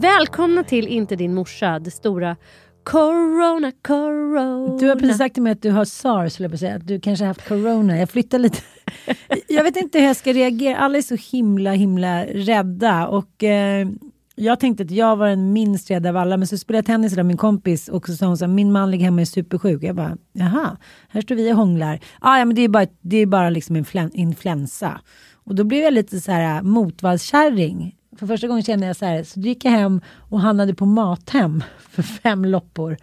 [0.00, 2.36] Välkomna till Inte din morsa, det stora
[2.84, 4.78] Corona, corona.
[4.78, 6.76] Du har precis sagt till mig att du har sars, jag säga.
[6.76, 7.98] Att du kanske har haft corona.
[7.98, 8.58] Jag flyttar lite.
[9.48, 10.76] jag vet inte hur jag ska reagera.
[10.76, 13.08] Alla är så himla, himla rädda.
[13.08, 13.88] Och eh,
[14.34, 16.36] jag tänkte att jag var den minst rädda av alla.
[16.36, 18.72] Men så spelade jag tennis med min kompis och så sa hon så här, min
[18.72, 19.82] man ligger hemma och är supersjuk.
[19.82, 20.76] Jag bara, jaha,
[21.08, 22.00] här står vi och hånglar.
[22.20, 25.00] Ah, ja, men det är bara, det är bara liksom influensa.
[25.44, 27.96] Och då blev jag lite så här eh, motvallskärring.
[28.18, 30.00] För första gången kände jag så här, så då gick jag hem
[30.30, 32.96] och handlade på Mathem för fem loppor.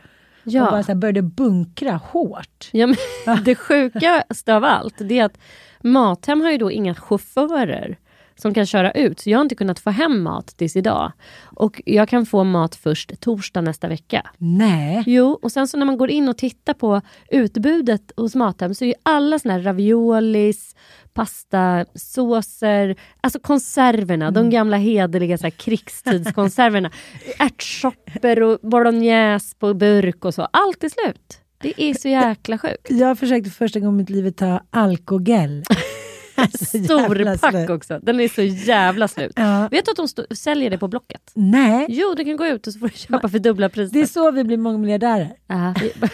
[0.44, 0.66] Ja.
[0.66, 2.70] Och bara så här började bunkra hårt.
[2.72, 5.38] Ja, men det sjukaste av allt det är att
[5.82, 7.98] Mathem har ju då inga chaufförer
[8.38, 9.20] som kan köra ut.
[9.20, 11.12] Så jag har inte kunnat få hem mat tills idag.
[11.44, 14.30] Och jag kan få mat först torsdag nästa vecka.
[14.38, 15.04] Nej.
[15.06, 18.84] Jo, och sen så när man går in och tittar på utbudet hos Mathem så
[18.84, 20.76] är ju alla såna här raviolis,
[21.14, 26.92] pasta, såser, alltså konserverna, de gamla hederliga så här, krigstidskonserverna.
[27.40, 30.42] Ärtsoppor och bolognese på burk och så.
[30.42, 31.40] Allt är slut.
[31.62, 32.88] Det är så jäkla sjukt.
[32.90, 35.64] Jag försökte för första gången i mitt liv ta alkogel.
[36.86, 38.00] Stor pack också.
[38.02, 39.32] Den är så jävla slut.
[39.36, 39.68] Ja.
[39.72, 41.32] Vet du att de säljer det på Blocket?
[41.34, 43.94] Nej, Jo, du kan gå ut och så får du köpa för dubbla priset.
[43.94, 45.32] det är så vi blir mångmiljardärer.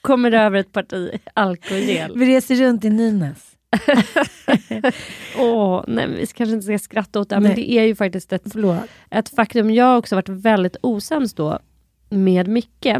[0.00, 2.18] Kommer över ett parti alkogel.
[2.18, 3.54] Vi reser runt i Nynäs.
[5.38, 7.64] Åh, nej, vi kanske inte ska skratta åt det, här, men Nej.
[7.64, 8.78] det är ju faktiskt ett, Förlåt.
[9.10, 9.70] ett faktum.
[9.70, 11.58] Jag har också varit väldigt osams då
[12.08, 12.96] med Micke,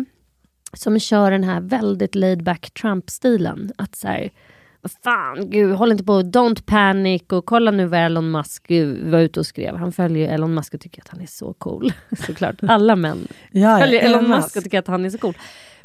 [0.72, 3.72] som kör den här väldigt laid back Trump-stilen.
[3.78, 4.30] Att så här,
[4.88, 8.66] fan, gud, håll inte på, don't panic och kolla nu vad Elon Musk
[9.02, 9.76] var ute och skrev.
[9.76, 11.92] Han följer ju Elon Musk och tycker att han är så cool.
[12.26, 14.56] Såklart, alla män Ja, följer Elon Elon Musk Musk.
[14.56, 15.34] och tycker att han är så cool.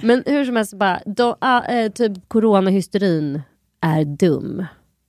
[0.02, 1.38] Men hur som helst, bara, då,
[1.70, 3.42] eh, typ coronahysterin
[3.82, 4.66] är dum.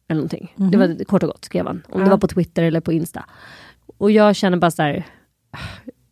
[0.08, 0.54] Eller någonting.
[0.56, 1.82] Det var kort och gott skrev han.
[1.88, 2.10] Om det Ja.
[2.10, 3.24] var på Twitter eller på Insta.
[3.96, 5.04] Och jag känner bara så här.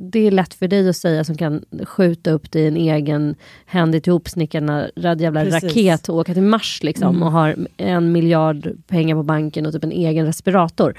[0.04, 3.34] Det är lätt för dig att säga som kan skjuta upp dig i en egen
[3.66, 5.62] händigt ihopsnickrad jävla Precis.
[5.64, 9.84] raket och åka till Mars liksom och har en miljard pengar på banken och typ
[9.84, 10.94] en egen respirator.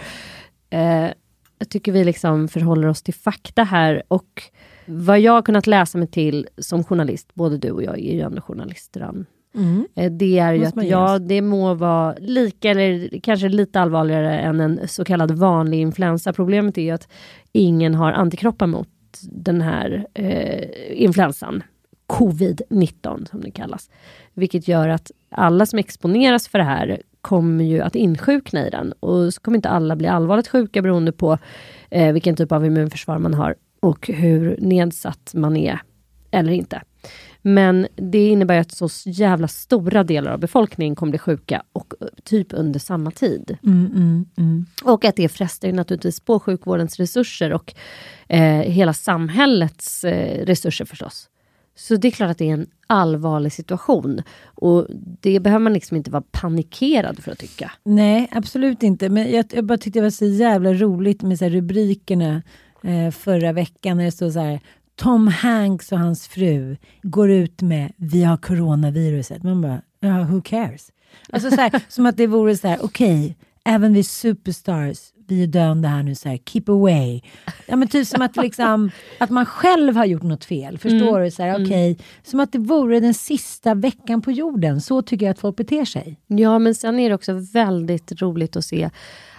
[0.69, 1.07] Eh,
[1.59, 4.43] jag tycker vi liksom förhåller oss till fakta här och
[4.85, 8.21] vad jag har kunnat läsa mig till som journalist, både du och jag är ju
[8.21, 9.09] ändå journalister.
[9.55, 9.87] Mm.
[9.95, 14.59] Eh, Det är ju att ja, det må vara lika eller kanske lite allvarligare än
[14.59, 16.33] en så kallad vanlig influensa.
[16.33, 17.07] Problemet är ju att
[17.51, 18.89] ingen har antikroppar mot
[19.31, 21.63] den här eh, influensan.
[22.07, 23.89] Covid-19 som det kallas.
[24.33, 28.91] Vilket gör att alla som exponeras för det här kommer ju att insjukna i den.
[28.91, 31.37] Och så kommer inte alla bli allvarligt sjuka beroende på
[31.89, 35.79] eh, vilken typ av immunförsvar man har och hur nedsatt man är
[36.31, 36.81] eller inte.
[37.45, 42.07] Men det innebär att så jävla stora delar av befolkningen kommer bli sjuka och eh,
[42.23, 43.57] typ under samma tid.
[43.63, 44.65] Mm, mm, mm.
[44.83, 47.73] Och att det frestar ju naturligtvis på sjukvårdens resurser och
[48.27, 51.29] eh, hela samhällets eh, resurser förstås.
[51.75, 54.21] Så det är klart att det är en allvarlig situation.
[54.43, 54.87] Och
[55.21, 57.71] det behöver man liksom inte vara panikerad för att tycka.
[57.83, 59.09] Nej, absolut inte.
[59.09, 62.41] Men jag, jag bara tyckte det var så jävla roligt med så rubrikerna
[62.83, 64.59] eh, förra veckan när det stod så här
[64.95, 69.43] Tom Hanks och hans fru går ut med vi har coronaviruset.
[69.43, 70.91] Man bara, ja, who cares?
[71.29, 74.97] Alltså så här, som att det vore så här, okej, även vi superstars,
[75.27, 77.21] vi är döende här nu, så här, keep away.
[77.67, 80.77] Ja, men typ som att, liksom, att man själv har gjort något fel.
[80.77, 81.31] Förstår du?
[81.31, 84.81] Så här, okej, Som att det vore den sista veckan på jorden.
[84.81, 86.19] Så tycker jag att folk beter sig.
[86.27, 88.89] Ja, men sen är det också väldigt roligt att se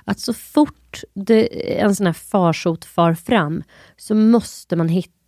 [0.04, 1.46] att så fort det,
[1.80, 3.62] en sån här farsot far fram
[3.96, 5.23] så måste man hitta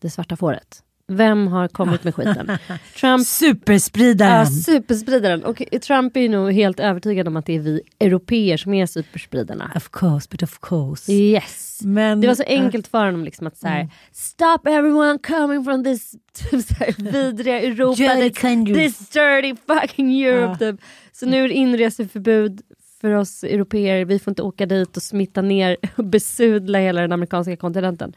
[0.00, 0.82] det svarta fåret.
[1.10, 2.58] Vem har kommit med skiten?
[3.00, 4.38] Trump Superspridaren!
[4.38, 5.44] Ja, superspridaren.
[5.44, 8.86] Och Trump är ju nog helt övertygad om att det är vi europeer som är
[8.86, 9.72] superspridarna.
[9.76, 11.12] Of course, but of course.
[11.12, 11.80] Yes.
[11.82, 16.10] Men, Det var så enkelt för honom liksom att säga Stop everyone coming from this
[16.50, 20.58] typ så här, vidriga Europa, this, countries." this dirty fucking Europe.
[20.58, 20.80] Typ.
[21.12, 22.60] Så nu är det inreseförbud
[23.00, 27.12] för oss europeer, vi får inte åka dit och smitta ner och besudla hela den
[27.12, 28.12] amerikanska kontinenten.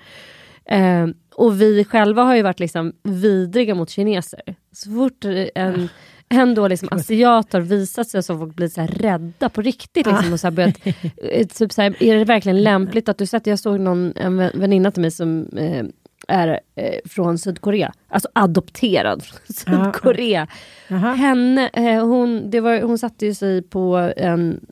[0.65, 4.42] Eh, och vi själva har ju varit liksom vidriga mot kineser.
[4.72, 5.25] Så fort
[5.56, 5.89] en,
[6.30, 10.07] en då liksom asiat har visat sig så har folk blivit så rädda på riktigt.
[10.07, 10.78] Liksom, och så börjat,
[11.18, 14.38] eh, typ så här, är det verkligen lämpligt att du sätter, jag såg någon, en
[14.38, 15.86] vän- väninna till mig som eh,
[16.28, 20.48] är eh, från Sydkorea, alltså adopterad från Sydkorea.
[20.88, 21.13] Jaha.
[21.13, 24.66] Henne, eh, hon, det var, hon satte ju sig på en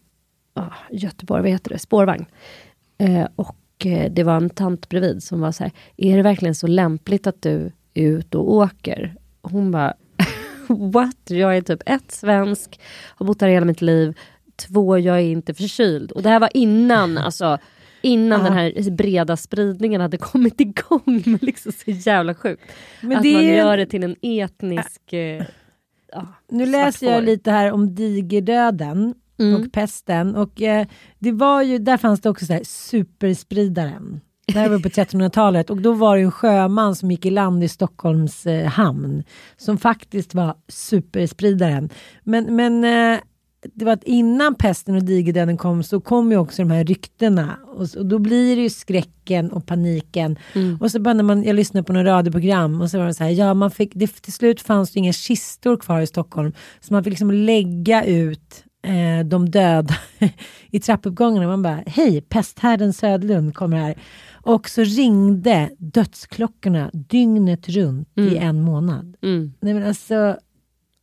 [0.53, 2.25] ah, Göteborg, vad heter det, spårvagn.
[2.97, 6.55] Eh, och eh, det var en tant bredvid som var så här, är det verkligen
[6.55, 9.15] så lämpligt att du är ute och åker?
[9.41, 9.93] Hon bara,
[10.67, 11.17] what?
[11.27, 14.17] Jag är typ ett, svensk, har bott här hela mitt liv.
[14.55, 16.11] Två, jag är inte förkyld.
[16.11, 17.57] Och det här var innan, alltså
[18.01, 18.45] innan Ja.
[18.45, 21.01] den här breda spridningen hade kommit igång.
[21.25, 22.63] Men liksom så jävla sjukt.
[23.01, 25.13] Men att man gör det till en etnisk...
[25.13, 25.43] Eh,
[26.11, 29.61] ja, Nu svart läser jag lite här om digerdöden Mm.
[29.61, 30.35] och pesten.
[30.35, 30.87] Och eh,
[31.19, 34.21] det var ju, där fanns det också så här superspridaren.
[34.47, 37.63] Det här var på 1300-talet och då var det en sjöman som gick i land
[37.63, 39.23] i Stockholms eh, hamn
[39.57, 41.89] som faktiskt var superspridaren.
[42.23, 43.19] Men, men eh,
[43.73, 47.57] det var att innan pesten och digerdöden kom så kom ju också de här ryktena
[47.67, 50.39] och, och då blir det ju skräcken och paniken.
[50.79, 53.23] Och så bara när man, jag lyssnade på något radioprogram och så var det så
[53.23, 56.93] här, ja man fick, det, till slut fanns det inga kistor kvar i Stockholm så
[56.93, 59.95] man fick liksom lägga ut eh, de döda
[60.71, 61.47] i trappuppgångarna.
[61.47, 63.95] Man bara, hej, pesthärden Södlund kommer här.
[64.43, 69.15] Och så ringde dödsklockorna dygnet runt i en månad.
[69.23, 69.53] Mm.
[69.59, 70.37] Nej, men alltså,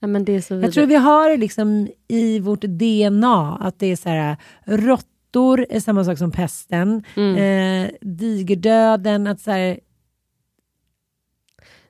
[0.01, 3.79] Ja, men det är så jag tror vi har det liksom i vårt DNA att
[3.79, 7.37] det är så här råttor är samma sak som pesten, Mm.
[7.85, 9.79] eh, digerdöden, att så här,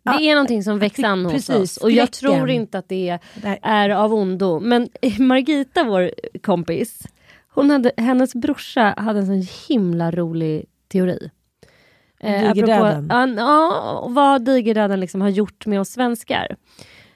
[0.06, 2.36] Det är någonting som växer an hos precis, oss och jag skräcken.
[2.36, 3.18] tror inte att det
[3.62, 4.60] är av ondo.
[4.60, 6.10] Men Margita, vår
[6.42, 7.02] kompis,
[7.54, 11.30] hon hade, hennes brorsa hade en sån himla rolig teori.
[12.20, 13.10] Eh, Digerdöden?
[13.10, 16.56] apropå- ja, vad digerdöden liksom har gjort med oss svenskar.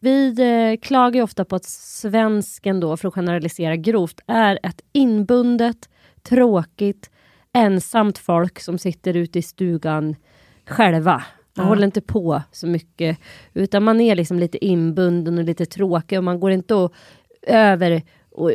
[0.01, 4.81] Vi eh, klagar ju ofta på att svensken då, för att generalisera grovt, är ett
[4.93, 5.89] inbundet,
[6.23, 7.11] tråkigt,
[7.53, 10.17] ensamt folk som sitter ute i stugan
[10.67, 11.23] själva.
[11.57, 11.69] Man Ja.
[11.69, 13.19] håller inte på så mycket,
[13.55, 16.93] utan man är liksom lite inbunden och lite tråkig och man går inte och
[17.47, 18.51] över och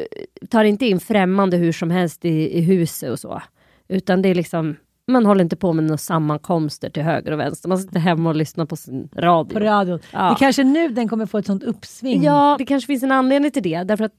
[0.50, 3.42] tar inte in främmande hur som helst i, i huset och så.
[3.88, 4.76] Utan det är liksom,
[5.08, 7.70] man håller inte på med några sammankomster till höger och vänster.
[7.70, 9.54] Man sitter hemma och lyssnar på sin radio.
[9.54, 10.00] på radion.
[10.14, 10.30] Ja.
[10.30, 12.24] Det kanske nu den kommer få ett sånt uppsving.
[12.24, 13.84] Ja, det kanske finns en anledning till det.
[13.84, 14.14] Därför att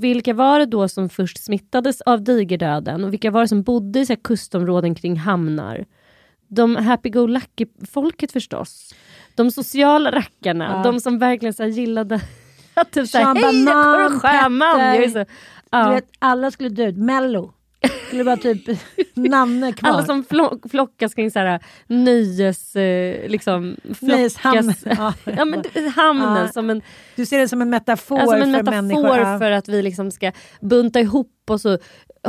[0.00, 3.04] vilka var det då som först smittades av digerdöden?
[3.04, 5.84] Och vilka var det som bodde i så kustområden kring hamnar?
[6.54, 8.94] De happy-go-lucky-folket förstås.
[9.34, 10.64] De sociala rackarna.
[10.84, 10.90] Ja.
[10.90, 12.20] De som verkligen så gillade
[12.74, 14.80] att typ såhär, hej jag är sjöman.
[14.80, 15.24] Jag så, Du
[15.70, 15.90] ja.
[15.90, 16.96] vet, alla skulle dö ut.
[16.96, 17.52] Mello.
[18.06, 18.78] skulle vara typ
[19.14, 19.90] Nanne kvar.
[19.90, 22.76] Alla som flock, flockas kring så här, nöjes...
[22.76, 24.74] Eh, liksom, Nöjeshamn.
[24.74, 25.64] flockas, ja, men
[25.96, 26.48] hamnen Ja.
[26.52, 26.82] som en,
[27.16, 29.18] Du ser det som en metafor alltså, som en för metafor människor.
[29.18, 29.38] Ja.
[29.38, 31.78] för att vi liksom ska bunta ihop oss och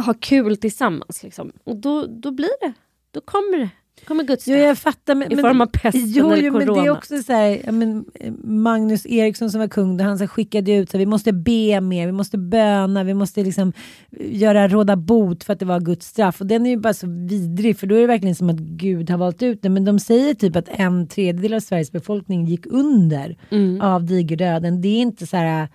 [0.05, 1.23] ha kul tillsammans.
[1.23, 1.51] Liksom.
[1.63, 2.73] Och då, då blir det.
[3.11, 3.69] Då kommer det.
[4.07, 4.67] Kommer Guds Jo, straff.
[4.67, 5.15] jag fattar.
[5.15, 6.91] Men, I form av pesten jo, eller jo, men det är corona.
[6.91, 10.97] också så här, men, eh, Magnus Eriksson som var kung, han så skickade ut så
[10.97, 13.73] här, vi måste be mer, vi måste böna, vi måste liksom
[14.19, 16.41] eh, göra råda bot för att det var Guds straff.
[16.41, 19.09] Och den är ju bara så vidrig, för då är det verkligen som att Gud
[19.09, 19.69] har valt ut det.
[19.69, 23.81] Men de säger typ att en tredjedel av Sveriges befolkning gick under Mm.
[23.81, 24.81] av digerdöden.
[24.81, 25.67] Det är inte så här,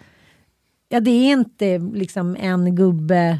[0.89, 3.39] ja det är inte liksom en gubbe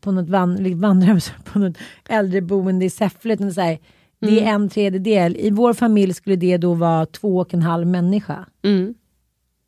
[0.00, 1.78] på något van, vandrar på något
[2.08, 3.34] äldreboende i Säffle.
[3.34, 3.78] utan Så här,
[4.20, 5.36] det är en tredjedel.
[5.36, 8.46] I vår familj skulle det då vara två och en halv människa.
[8.62, 8.94] Mm.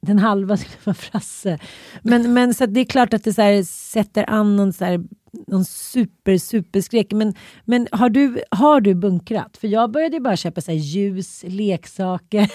[0.07, 1.59] Den halva skulle vara Frasse.
[2.03, 5.05] Men, men så det är klart att det så här, sätter an någon, så här,
[5.47, 7.13] någon super, superskräck.
[7.13, 7.35] Men,
[7.65, 9.57] men har, du, har du bunkrat?
[9.57, 12.51] För jag började ju bara köpa så ljus, leksaker,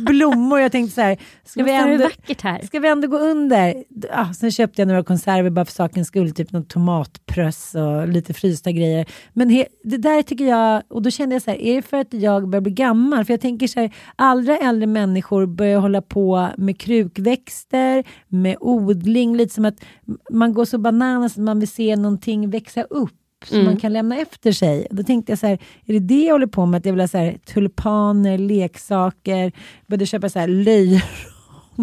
[0.00, 0.60] blommor.
[0.60, 2.66] Jag tänkte så här, ska vi, ändå, vackert här.
[2.66, 3.84] ska vi ändå gå under?
[3.88, 8.34] Ja, sen köpte jag några konserver bara för sakens skull, typ någon tomatpröss och lite
[8.34, 9.06] frysta grejer.
[9.32, 11.96] Men he, det där tycker jag, och då kände jag så här, är det för
[11.96, 13.24] att jag börjar bli gammal?
[13.24, 19.36] För jag tänker så här, allra äldre människor börjar hålla på med krukväxter, med odling,
[19.36, 19.84] lite som att
[20.30, 24.16] man går så bananas att man vill se någonting växa upp som man kan lämna
[24.18, 24.86] efter sig.
[24.90, 26.78] Då tänkte jag så här, är det det jag håller på med?
[26.78, 29.52] Att jag vill ha så här, tulpaner, leksaker,
[29.86, 31.00] började köpa så här löjrom.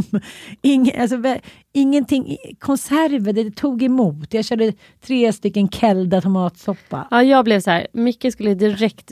[0.61, 1.41] Ing, alltså, vä-
[1.73, 4.33] ingenting, konserver, det tog emot.
[4.33, 4.73] Jag körde
[5.05, 7.07] tre stycken Kelda tomatsoppa.
[7.11, 9.11] Ja, jag blev så här, Micke skulle direkt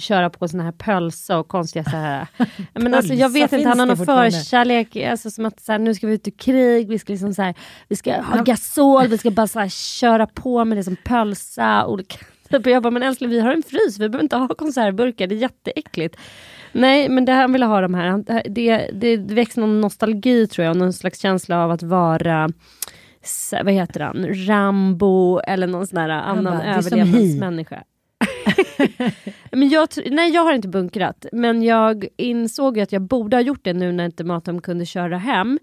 [0.00, 2.26] köra på såna här pölsa och konstiga så här.
[2.74, 5.94] Men alltså, jag vet inte, han har någon förkärlek, alltså, som att så här, nu
[5.94, 7.54] ska vi ut i krig, vi ska, liksom, så här,
[7.88, 11.86] vi ska ha gasol, vi ska bara så här, köra på med det som pölsa.
[11.86, 12.16] Olika.
[12.50, 15.34] Typ, jag bara, men älskling vi har en frys, vi behöver inte ha konservburkar, det
[15.34, 16.16] är jätteäckligt.
[16.76, 20.66] Nej, men det han ville ha de här, det, det, det väcks någon nostalgi tror
[20.66, 22.48] jag, någon slags känsla av att vara
[23.64, 27.82] vad heter han, Rambo eller någon sån här annan överlevnadsmänniska.
[29.52, 33.64] men jag, nej, jag har inte bunkrat, men jag insåg att jag borde ha gjort
[33.64, 35.58] det nu när inte Mathem kunde köra hem.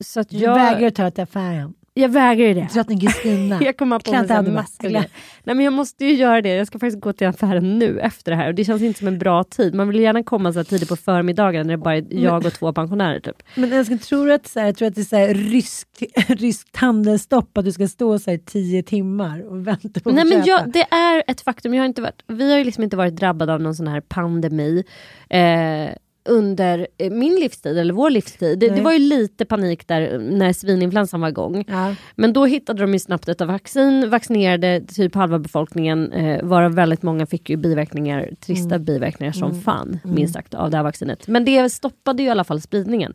[0.00, 1.74] Så att Du jag, vägrar ta till affären.
[1.96, 2.68] Jag vägrar ju det.
[2.74, 3.58] Drottning Kristina.
[3.62, 5.10] Jag kommer på mig grejer.
[5.44, 6.48] Nej men jag måste ju göra det.
[6.48, 8.48] Jag ska faktiskt gå till affären nu efter det här.
[8.48, 9.74] Och det känns inte som en bra tid.
[9.74, 12.52] Man vill gärna komma så här tidigt på förmiddagen när det bara är jag och
[12.52, 13.42] två pensionärer typ.
[13.54, 16.76] Men älskling, tror du att, så här, tror att det är så här, ryskt, ryskt
[16.76, 20.44] handelsstopp, att du ska stå så här, tio timmar och vänta på att Nej men
[20.44, 20.50] köpa?
[20.50, 21.74] jag, det är ett faktum.
[21.74, 24.00] Jag har inte varit, vi har ju liksom inte varit drabbade av någon sån här
[24.00, 24.84] pandemi.
[25.30, 25.90] Eh,
[26.28, 28.58] under eh, min livstid, eller vår livstid.
[28.58, 31.64] Det, det var ju lite panik där när svininfluensan var igång.
[31.68, 31.94] Ja.
[32.14, 37.02] Men då hittade de ju snabbt ett vaccin, vaccinerade typ halva befolkningen, eh, varav väldigt
[37.02, 41.28] många fick ju biverkningar, trista biverkningar som fan, minst sagt, av det här vaccinet.
[41.28, 43.14] Men det stoppade ju i alla fall spridningen.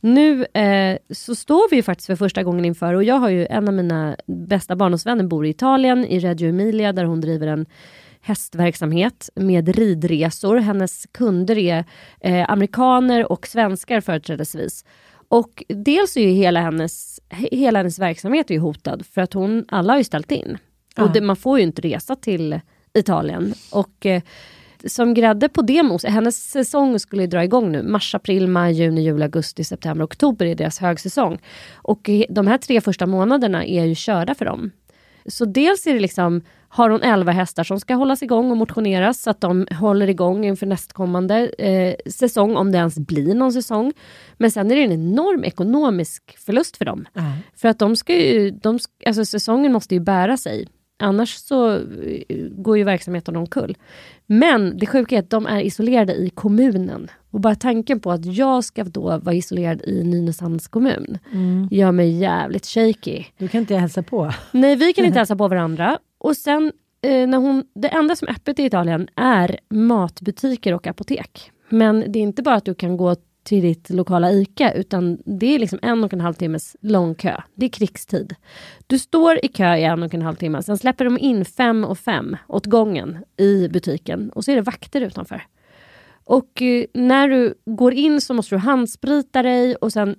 [0.00, 3.46] Nu eh, så står vi ju faktiskt för första gången inför, och jag har ju
[3.46, 7.66] en av mina bästa barndomsvänner bor i Italien, i Reggio Emilia, där hon driver en
[8.24, 10.56] hästverksamhet med ridresor.
[10.56, 11.84] Hennes kunder är
[12.20, 14.84] eh, amerikaner och svenskar företrädesvis.
[15.28, 19.64] Och dels är ju hela hennes, he- hela hennes verksamhet är hotad för att hon,
[19.68, 20.58] alla har ju ställt in.
[20.96, 22.60] Och det, man får ju inte resa till
[22.94, 23.54] Italien.
[23.70, 24.22] Och eh,
[24.86, 27.82] som grädde på det hennes säsong skulle ju dra igång nu.
[27.82, 31.38] Mars, april, maj, juni, juli, augusti, september, oktober är deras högsäsong.
[31.74, 34.70] Och eh, de här tre första månaderna är ju körda för dem.
[35.26, 36.42] Så dels är det liksom,
[36.74, 40.44] har hon 11 hästar som ska hållas igång och motioneras så att de håller igång
[40.44, 43.92] inför nästkommande eh, säsong, om det ens blir någon säsong.
[44.36, 47.06] Men sen är det en enorm ekonomisk förlust för dem.
[47.56, 50.68] För att de ska ju, de, alltså säsongen måste ju bära sig.
[50.98, 51.80] Annars så eh,
[52.50, 53.76] går ju verksamheten omkull.
[54.26, 57.10] Men det sjuka är att de är isolerade i kommunen.
[57.30, 61.18] Och bara tanken på att jag ska då vara isolerad i Nynäshamns kommun
[61.70, 63.24] gör mig jävligt shaky.
[63.38, 64.32] Du kan inte hälsa på.
[64.52, 65.98] Nej, vi kan inte hälsa på varandra.
[66.24, 70.86] Och sen, eh, när hon, det enda som är öppet i Italien är matbutiker och
[70.86, 71.50] apotek.
[71.68, 75.54] Men det är inte bara att du kan gå till ditt lokala ICA, utan det
[75.54, 77.40] är liksom en och en halv timmes lång kö.
[77.54, 78.34] Det är krigstid.
[78.86, 81.84] Du står i kö i en och en halv timme, sen släpper de in fem
[81.84, 85.42] och fem åt gången i butiken och så är det vakter utanför.
[86.24, 90.16] Och eh, när du går in så måste du handsprita dig och sen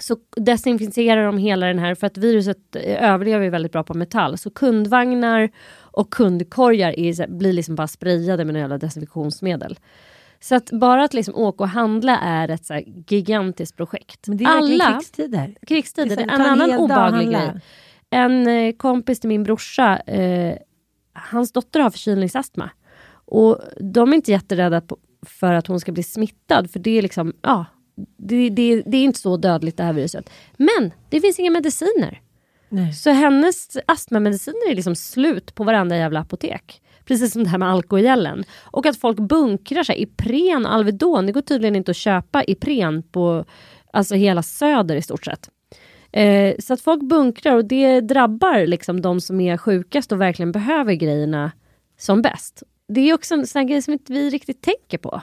[0.00, 3.94] så desinficerar de hela den här, för att viruset eh, överlever ju väldigt bra på
[3.94, 4.38] metall.
[4.38, 9.78] Så kundvagnar och kundkorgar är, blir liksom bara sprayade med några desinfektionsmedel.
[10.40, 14.28] Så att bara att liksom åka och handla är ett så gigantiskt projekt.
[14.28, 15.54] Men det är Alla krigstider.
[15.66, 17.60] krigstider, Det är en annan obehaglig grej.
[18.10, 20.56] en eh, kompis till min brorsa, eh,
[21.12, 22.70] hans dotter har förkylningsastma.
[23.24, 27.02] Och de är inte jätterädda på, för att hon ska bli smittad, för det är
[27.02, 27.64] liksom, ja,
[28.16, 30.30] det, det, det är inte så dödligt det här viruset.
[30.56, 32.20] Men det finns inga mediciner.
[32.68, 32.92] Nej.
[32.92, 36.82] Så hennes astmamediciner är liksom slut på varenda jävla apotek.
[37.04, 38.44] Precis som det här med alkogelen.
[38.60, 40.02] Och att folk bunkrar sig.
[40.02, 43.44] Ipren och Alvedon, det går tydligen inte att köpa Ipren på
[43.92, 45.50] alltså hela söder i stort sett.
[46.12, 50.52] Eh, så att folk bunkrar och det drabbar liksom de som är sjukast och verkligen
[50.52, 51.52] behöver grejerna
[51.98, 52.62] som bäst.
[52.88, 55.22] Det är också en sån grej som inte vi riktigt tänker på.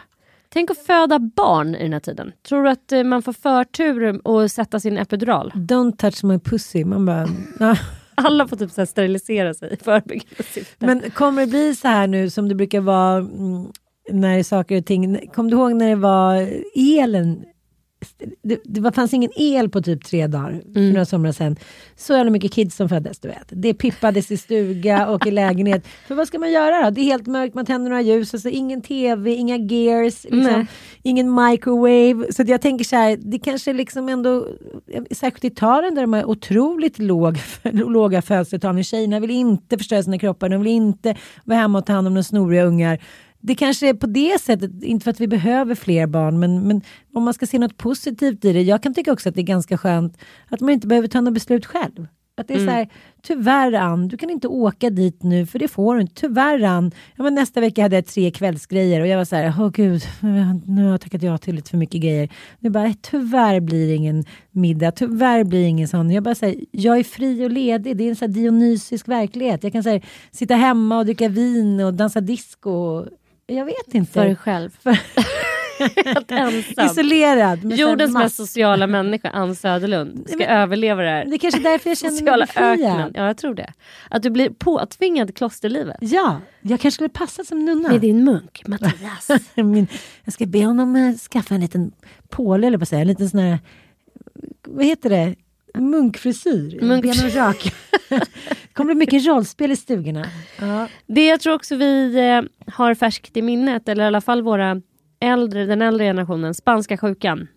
[0.49, 2.31] Tänk att föda barn i den här tiden.
[2.47, 5.51] Tror du att eh, man får förtur att sätta sin epidural?
[5.55, 6.85] Don't touch my pussy.
[6.85, 7.27] Man bara.
[8.15, 10.85] Alla får typ så sterilisera sig i förebyggande syfte.
[10.85, 13.71] Men kommer det bli så här nu som det brukar vara mm,
[14.11, 15.27] när saker och ting...
[15.33, 17.45] Kommer du ihåg när det var elen?
[18.41, 20.89] Det, det fanns ingen el på typ tre dagar för Mm.
[20.93, 21.55] några somrar sedan.
[21.95, 23.45] Så jävla mycket kids som föddes, du vet.
[23.49, 25.87] Det pippades i stuga och i lägenhet.
[26.07, 26.89] För vad ska man göra då?
[26.89, 30.67] Det är helt mörkt, man tänder några ljus och så ingen tv, inga gears, liksom,
[31.03, 32.33] ingen microwave.
[32.33, 34.47] Så jag tänker så här, det kanske liksom ändå,
[35.11, 37.37] särskilt i Italien där de har otroligt låg,
[37.71, 38.83] låga födelsetal.
[38.83, 42.13] Tjejerna vill inte förstöra sina kroppar, de vill inte vara hemma och ta hand om
[42.15, 42.99] de snoriga ungar.
[43.39, 46.81] Det kanske är på det sättet, inte för att vi behöver fler barn, men, men
[47.13, 48.61] om man ska se något positivt i det.
[48.61, 50.17] Jag kan tycka också att det är ganska skönt
[50.49, 52.07] att man inte behöver ta något beslut själv.
[52.39, 52.89] Att det är så här,
[53.21, 56.13] tyvärr Ann, du kan inte åka dit nu för det får du inte.
[56.13, 59.53] Tyvärr Ann, ja, men nästa vecka hade jag tre kvällsgrejer och jag var så här,
[59.59, 60.03] åh gud,
[60.65, 62.29] nu har jag tackat ja till lite för mycket grejer.
[62.59, 66.11] Nu bara, tyvärr blir det ingen middag, tyvärr blir det ingen sån.
[66.11, 69.63] Jag bara säger, jag är fri och ledig, det är en sån här dionysisk verklighet.
[69.63, 70.01] Jag kan säga,
[70.31, 73.05] sitta hemma och dricka vin och dansa disco.
[73.47, 74.11] Jag vet inte.
[74.13, 74.77] För dig själv.
[76.05, 76.85] Helt ensam.
[76.85, 77.73] Isolerad.
[77.73, 81.25] Jordens mest sociala människa, Ann Söderlund, ska Men- överleva det här.
[81.25, 83.11] Det är kanske därför jag känner mig sociala befriad.
[83.15, 83.73] Ja, jag tror det.
[84.09, 85.97] Att du blir påtvingad klosterlivet.
[85.99, 87.89] Ja, jag kanske skulle passa som nunna.
[87.89, 89.29] Med din munk, Mattias.
[89.55, 89.87] Min,
[90.23, 91.91] jag ska be honom eh, skaffa en liten
[92.29, 93.59] påle, eller att säga, en liten sån här,
[94.67, 95.35] vad heter det,
[95.77, 96.79] munkfrisyr.
[96.81, 97.73] Munk- Ben och rak.
[98.73, 100.25] kommer bli mycket rollspel i stugorna.
[100.61, 100.87] Ja.
[101.07, 104.81] Det jag tror också vi eh, har färskt i minnet, eller i alla fall våra
[105.19, 107.47] äldre, den äldre generationen, spanska sjukan.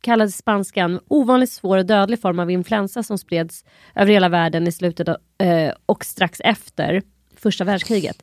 [0.00, 4.72] Kallades spanskan, ovanligt svår och dödlig form av influensa som spreds över hela världen i
[4.72, 7.02] slutet av, eh, och strax efter
[7.36, 8.22] första världskriget.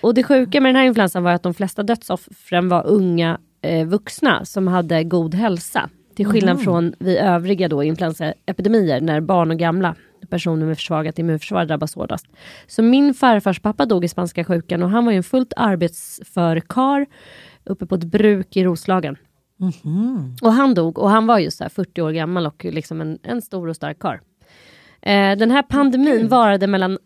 [0.00, 3.86] Och det sjuka med den här influensan var att de flesta dödsoffren var unga eh,
[3.86, 5.90] vuxna som hade god hälsa.
[6.16, 9.94] Till skillnad från vi övriga då influensaepidemier när barn och gamla
[10.30, 12.26] personer med försvagat immunförsvar drabbas hårdast.
[12.66, 16.60] Så min farfars pappa dog i spanska sjukan och han var ju en fullt arbetsför
[16.60, 17.06] kar
[17.64, 19.16] uppe på ett bruk i Roslagen.
[20.42, 23.18] Och han dog och han var just så här 40 år gammal och liksom en,
[23.22, 24.18] en stor och stark karl.
[25.02, 26.98] Eh, den här pandemin varade mellan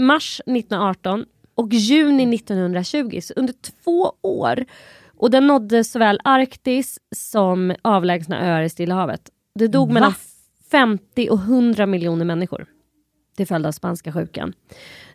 [0.00, 4.64] mars 1918 och juni 1920, så under två år.
[5.16, 9.30] Och den nådde såväl Arktis som avlägsna öar i Stilla havet.
[9.54, 9.94] Det dog Va?
[9.94, 10.14] mellan
[10.70, 12.66] 50 och 100 miljoner människor
[13.36, 14.52] till följd av spanska sjukan.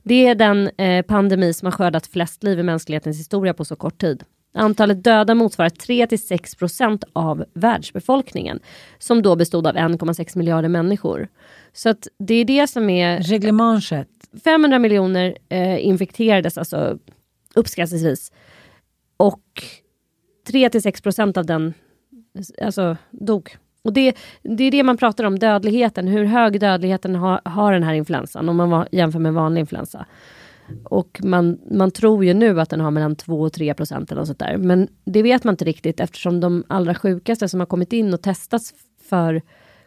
[0.04, 3.76] Det är den eh, pandemi som har skördat flest liv i mänsklighetens historia på så
[3.76, 4.24] kort tid.
[4.54, 8.60] Antalet döda motsvarar 3-6 procent av världsbefolkningen
[9.00, 11.28] som då bestod av 1,6 miljarder människor.
[11.74, 14.08] Så att det är det som är Reglementet.
[14.44, 16.98] 500 miljoner eh, infekterades alltså
[17.56, 18.32] uppskattningsvis.
[19.18, 19.44] Och
[20.50, 21.74] 3-6 procent av den
[22.62, 23.58] alltså, dog.
[23.82, 26.08] Och det, det är det man pratar om, dödligheten.
[26.08, 30.06] Hur hög dödligheten har, har den här influensan om man var, jämför med vanlig influensa.
[30.84, 34.22] Och man, man tror ju nu att den har mellan 2 och 3 procent eller
[34.22, 34.58] något sånt där.
[34.58, 38.22] Men det vet man inte riktigt eftersom de allra sjukaste som har kommit in och
[38.22, 38.74] testats
[39.10, 39.42] för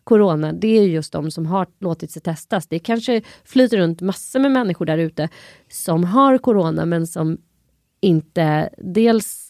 [0.05, 2.67] corona, det är just de som har låtit sig testas.
[2.67, 5.29] Det kanske flyter runt massor med människor där ute
[5.71, 7.39] som har corona men som
[8.01, 9.42] inte dels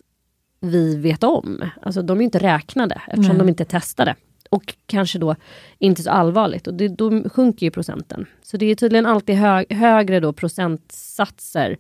[0.63, 1.65] vi vet om.
[1.83, 4.17] Alltså de är inte räknade eftersom de inte är testade.
[4.51, 5.37] Och kanske då
[5.79, 8.27] inte så allvarligt och det, då sjunker ju procenten.
[8.43, 11.77] Så det är tydligen alltid hö, högre då procentsatser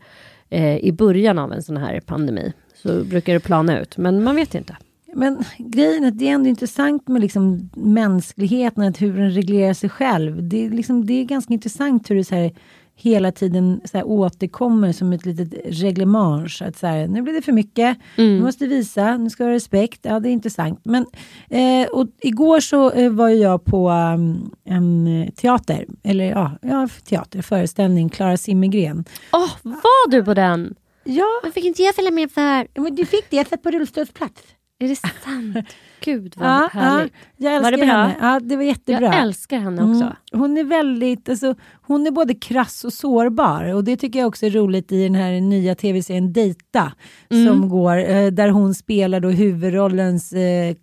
[0.50, 2.52] eh, i början av en sån här pandemi.
[2.74, 4.76] Så brukar det plana ut, men man vet inte.
[5.14, 9.74] Men grejen är att det är ändå intressant med liksom mänskligheten, att hur den reglerar
[9.74, 10.48] sig själv.
[10.48, 12.52] Det är, liksom, det är ganska intressant hur det så här,
[12.94, 16.48] hela tiden så här, återkommer som ett litet reglemang.
[16.60, 19.50] Att så här, nu blir det för mycket, nu måste vi visa, nu ska vi
[19.50, 20.00] ha respekt.
[20.02, 20.80] Ja, det är intressant.
[20.82, 21.06] Men,
[21.50, 26.88] eh, och igår så eh, var jag på um, en eh, teater, eller ja, ja
[27.04, 29.04] teater, föreställning, Klara Zimmergren.
[29.32, 30.74] Åh, var du på den?
[31.04, 32.80] Ja, Vad fick inte jag följa med för?
[32.80, 34.42] men du fick det, jag satt på rullstolsplats.
[34.78, 35.66] Är det sant?
[36.04, 37.12] gud vad Ja, härligt.
[37.36, 37.86] ja, jag Var det bra?
[37.86, 38.14] henne.
[38.20, 39.06] Ja, det var jättebra.
[39.06, 40.02] Jag älskar henne också.
[40.02, 40.14] Mm.
[40.32, 44.46] Hon är väldigt, alltså, hon är både krass och sårbar och det tycker jag också
[44.46, 46.92] är roligt i den här nya tv-serien Dejta
[47.30, 47.46] Mm.
[47.46, 50.74] som går, eh, där hon spelar då huvudrollens eh,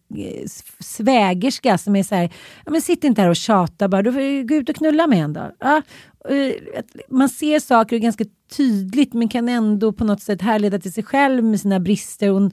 [0.79, 2.29] svägerska som är så här,
[2.65, 5.19] ja, men sitt inte här och tjata bara, du får gå ut och knulla med
[5.23, 5.51] en då.
[5.59, 5.81] Ja,
[6.29, 6.53] eh,
[7.09, 8.23] man ser saker ganska
[8.57, 12.29] tydligt men kan ändå på något sätt härleda till sig själv med sina brister.
[12.29, 12.51] Hon,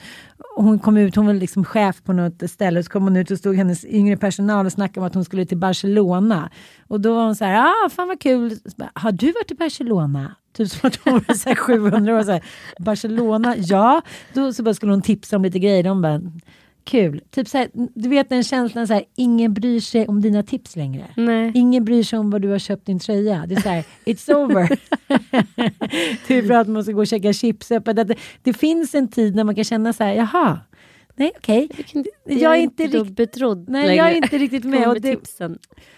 [0.57, 3.31] hon kom ut, hon var liksom chef på något ställe, och så kom hon ut
[3.31, 6.51] och stod hennes yngre personal och snackade om att hon skulle till Barcelona.
[6.89, 9.55] Och då var hon så här, ah fan vad kul, bara, har du varit i
[9.55, 10.35] Barcelona?
[10.57, 12.23] Typ som att hon var så här 700 år.
[12.23, 12.45] Så här,
[12.79, 14.03] Barcelona, ja.
[14.35, 15.83] Då så bara skulle hon tipsa om lite grejer.
[15.83, 16.21] De bara,
[16.87, 17.21] kul.
[17.31, 20.77] Typ så här, du vet den känslan så här, ingen bryr sig om dina tips
[20.77, 21.05] längre.
[21.17, 21.53] Nej.
[21.55, 23.45] Ingen bryr sig om vad du har köpt din tröja.
[23.49, 24.69] Det är så här, it's over.
[26.27, 27.69] typ för att man ska gå och käka chips.
[27.69, 30.61] Det, det finns en tid när man kan känna så här, jaha,
[31.17, 31.69] nej okej.
[32.25, 33.97] Jag är inte riktigt betrodd Nej, längre.
[33.97, 34.89] jag är inte riktigt med.
[34.89, 35.19] Med det,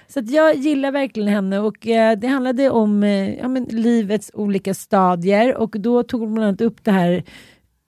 [0.08, 5.54] så jag gillar verkligen henne och eh, det handlade om eh, ja, livets olika stadier
[5.54, 7.24] och då tog hon bland annat upp det här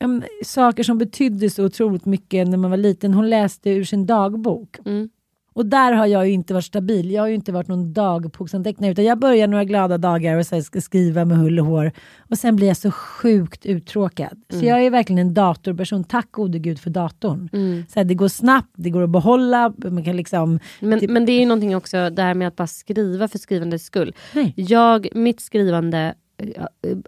[0.09, 3.15] men, saker som betydde så otroligt mycket när man var liten.
[3.15, 4.79] Hon läste ur sin dagbok.
[4.87, 5.09] Mm.
[5.53, 7.11] Och där har jag ju inte varit stabil.
[7.11, 10.63] Jag har ju inte varit någon dagboksantecknare utan jag börjar några glada dagar och så
[10.63, 11.93] ska skriva med hull och hår.
[12.31, 14.43] Och sen blir jag så sjukt uttråkad.
[14.53, 16.05] Så jag är verkligen en datorperson.
[16.05, 17.49] Tack gode gud för datorn.
[17.89, 19.73] Så här, det går snabbt, det går att behålla.
[19.79, 20.59] Man kan liksom...
[20.81, 23.39] Men, det- men det är ju någonting också det här med att bara skriva för
[23.39, 24.15] skrivandets skull.
[24.35, 24.55] Nej.
[24.57, 26.15] Jag, mitt skrivande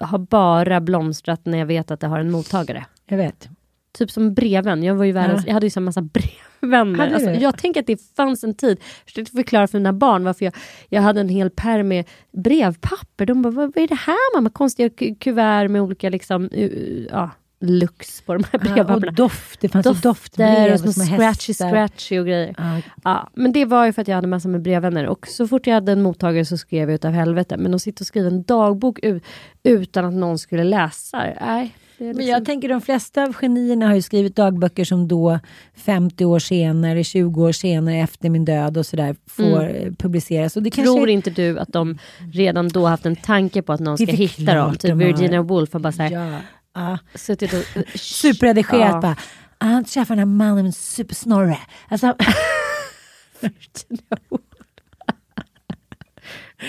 [0.00, 2.84] har bara blomstrat när jag vet att det har en mottagare.
[3.06, 3.48] Jag vet.
[3.98, 4.82] Typ som breven.
[4.82, 5.46] Jag, var ju världens, Ja.
[5.46, 6.02] jag hade ju så massa
[6.60, 7.14] brevvänner.
[7.14, 10.44] Alltså, jag tänker att det fanns en tid, jag försökte förklara för mina barn varför
[10.44, 10.54] jag,
[10.88, 13.26] jag hade en hel pärm med brevpapper.
[13.26, 14.50] De bara, vad, vad är det här mamma?
[14.50, 17.30] Konstiga ku- kuvert med olika liksom, uh, ja,
[17.62, 19.06] lux på de här Ja, brevpapperna.
[19.08, 19.60] och doft.
[19.60, 22.54] Det fanns Dofter doftbrev och små små scratchy scratchy och grejer.
[22.58, 25.48] Ja, Ja, men det var ju för att jag hade massor med brevvänner och så
[25.48, 27.56] fort jag hade en mottagare så skrev jag utav helvete.
[27.56, 28.98] Men att sitta och skriva en dagbok
[29.62, 31.74] utan att någon skulle läsa, nej.
[32.02, 32.30] Är Men liksom...
[32.30, 35.38] jag tänker de flesta av genierna har ju skrivit dagböcker som då
[35.74, 39.94] 50 år senare, 20 år senare efter min död och sådär får mm.
[39.96, 40.56] publiceras.
[40.56, 41.10] Och det Tror kanske...
[41.10, 41.98] inte du att de
[42.32, 44.72] redan då haft en tanke på att någon ska hitta dem?
[44.72, 44.96] Typ de har.
[44.98, 46.38] Virginia Woolf har bara såhär, Ja,
[46.74, 46.98] ja.
[47.14, 47.64] suttit och...
[48.00, 49.00] Superredigerat Ja.
[49.00, 49.16] bara.
[49.58, 51.58] "Ah, Han träffar den här mannen med en supersnorre.
[51.88, 52.16] Alltså,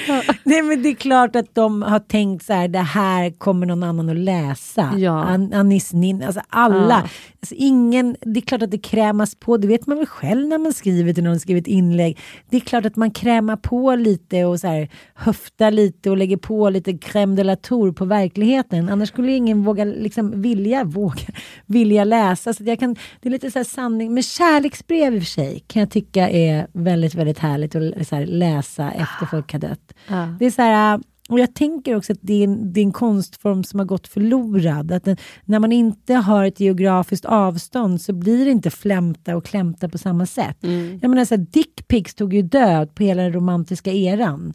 [0.43, 3.83] Nej men det är klart att de har tänkt så här, det här kommer någon
[3.83, 4.93] annan att läsa.
[4.97, 5.23] Ja.
[5.23, 7.01] An, Anis Nin, alltså alla.
[7.03, 7.09] Ja.
[7.43, 10.57] Alltså ingen, det är klart att det krämas på, det vet man väl själv när
[10.57, 12.19] man skriver till någon, skriver ett inlägg.
[12.49, 16.37] Det är klart att man krämar på lite och så här, höftar lite och lägger
[16.37, 18.89] på lite crème de la tour på verkligheten.
[18.89, 21.25] Annars skulle ingen våga, liksom vilja, våga,
[21.65, 22.53] vilja läsa.
[22.53, 25.63] Så jag kan, det är lite så här sanning, men kärleksbrev i och för sig
[25.67, 29.82] kan jag tycka är väldigt, väldigt härligt att så här, läsa efter folk har dött.
[30.07, 30.35] Ja.
[30.39, 32.91] Det är så här, och jag tänker också att det är, en, det är en
[32.91, 34.91] konstform som har gått förlorad.
[34.91, 39.45] Att den, när man inte har ett geografiskt avstånd så blir det inte flämta och
[39.45, 40.57] klämta på samma sätt.
[41.01, 44.53] Jag menar, så här, dickpics tog ju död på hela den romantiska eran.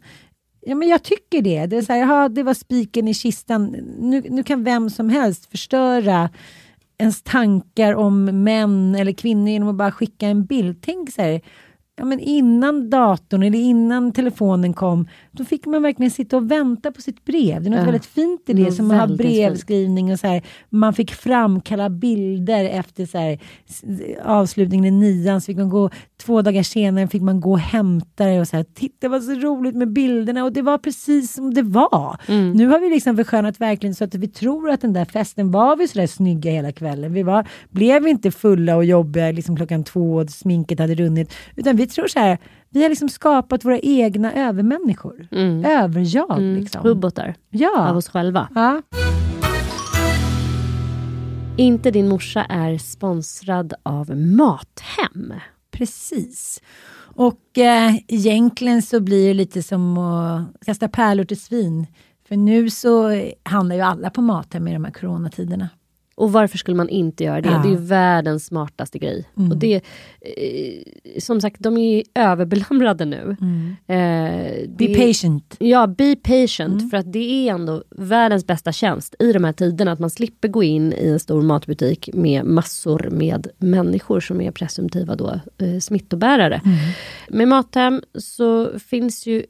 [0.61, 1.65] Ja, men jag tycker det.
[1.65, 3.65] Det, är så här, jaha, det var spiken i kistan.
[3.99, 6.29] Nu, nu kan vem som helst förstöra
[6.97, 10.77] ens tankar om män eller kvinnor genom att bara skicka en bild.
[10.81, 11.41] Tänk så här,
[11.99, 16.91] ja, men innan datorn eller innan telefonen kom, då fick man verkligen sitta och vänta
[16.91, 17.61] på sitt brev.
[17.63, 17.83] Det är något Ja.
[17.85, 20.41] väldigt fint i det, Något som att ha brevskrivning och så här.
[20.69, 23.39] Man fick framkalla bilder efter så här,
[24.25, 28.25] avslutningen i nian, så fick man gå, två dagar senare fick man gå och hämta
[28.25, 31.61] det och här, titta vad så roligt med bilderna och det var precis som det
[31.61, 32.17] var.
[32.27, 32.51] Mm.
[32.51, 35.75] Nu har vi liksom förskönat verkligen så att vi tror att den där festen var
[35.75, 37.13] vi sådär snygga hela kvällen.
[37.13, 41.33] Vi var, blev inte fulla och jobbiga liksom klockan två och sminket hade runnit.
[41.55, 42.37] Utan vi tror så här,
[42.69, 45.27] vi har liksom skapat våra egna övermänniskor.
[45.65, 46.83] Överjag Mm, liksom.
[46.83, 47.93] robotar av Ja.
[47.95, 48.47] oss själva.
[48.55, 48.81] ja.
[51.57, 55.33] Inte din morsa är sponsrad av Mathem.
[55.71, 56.61] Precis.
[57.15, 61.87] Och eh, egentligen så blir det lite som att kasta pärlor till svin.
[62.27, 65.69] För nu så handlar ju alla på Mathem i de här coronatiderna.
[66.19, 67.49] Och varför skulle man inte göra det?
[67.49, 67.55] Ja.
[67.55, 67.67] Mm.
[67.69, 69.25] Det är världens smartaste grej.
[69.33, 73.35] Och det, eh, som sagt, de är ju överbelamrade nu.
[73.87, 74.75] Eh, Mm.
[74.77, 75.55] Be det- patient.
[75.59, 76.73] Ja, be patient.
[76.81, 76.89] Mm.
[76.89, 79.91] För att det är ändå världens bästa tjänst i de här tiderna.
[79.91, 84.51] Att man slipper gå in i en stor matbutik med massor med människor som är
[84.51, 86.61] presumtiva då, eh, smittobärare.
[86.65, 86.77] Mm.
[87.29, 89.43] Med Mathem så finns ju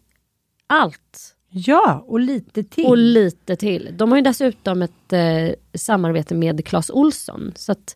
[0.68, 2.86] allt Ja, och lite till.
[2.86, 3.90] och lite till.
[3.98, 7.52] De har ju dessutom ett eh, samarbete med Clas Olsson.
[7.56, 7.96] Så att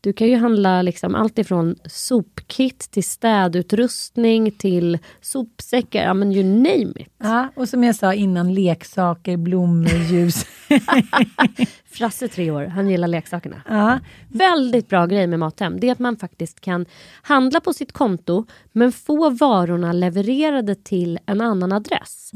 [0.00, 6.02] du kan ju handla liksom allt ifrån sopkit till städutrustning till sopsäckar.
[6.02, 7.08] Ja men you name it.
[7.18, 10.46] Ja, och som jag sa innan, leksaker, blommor, ljus.
[11.90, 13.62] Frasse tre år, han gillar leksakerna.
[13.68, 13.98] ja.
[14.28, 16.86] Väldigt bra grej med Mathem, det är att man faktiskt kan
[17.22, 22.30] handla på sitt konto men få varorna levererade till en annan adress.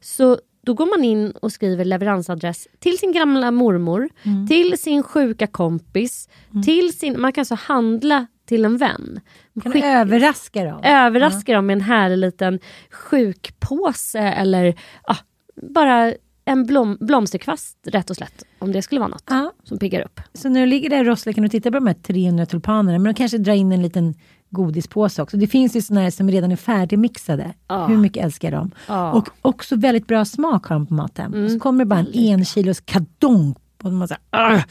[0.00, 4.08] Så då går man in och skriver leveransadress till sin gamla mormor,
[4.48, 6.28] till sin sjuka kompis,
[6.64, 7.20] till sin...
[7.20, 9.20] Man kan alltså handla till en vän.
[9.62, 10.80] Kan Skick- överraska dem.
[10.84, 14.74] överraska dem med en härlig liten sjukpåse eller
[15.06, 15.16] ja,
[15.62, 16.12] bara
[16.44, 18.42] en blom, blomsterkvast rätt och slätt.
[18.58, 19.52] Om det skulle vara något Ja.
[19.64, 20.20] som piggar upp.
[20.32, 22.98] Så när du ligger där i Rossle kan du titta på de här 300 tulpanerna,
[22.98, 24.14] men du kanske dra in en liten
[24.50, 25.36] godispåse också.
[25.36, 27.54] Det finns ju såna här som redan är färdigmixade.
[27.68, 27.86] Ja.
[27.86, 28.70] Hur mycket älskar jag dem?
[28.88, 29.12] Ja.
[29.12, 31.44] Och också väldigt bra smak har de på maten.
[31.44, 33.54] Och så kommer det bara en en kilos kadong.
[33.82, 34.64] Och man säger, "Arr!"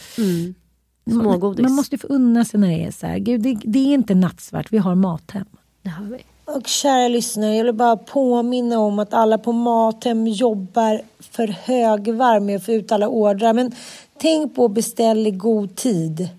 [1.10, 1.64] Smågodis.
[1.64, 3.18] Man måste ju få unna sig när det är så här.
[3.18, 5.46] Gud, det, det är inte nattsvart, vi har Mathem.
[5.82, 6.18] Det har vi.
[6.46, 12.42] Och kära lyssnare, jag vill bara påminna om att alla på Mathem jobbar för högvarv
[12.42, 13.54] med att få ut alla ordrar.
[13.54, 13.72] Men
[14.18, 16.30] tänk på att beställa i god tid.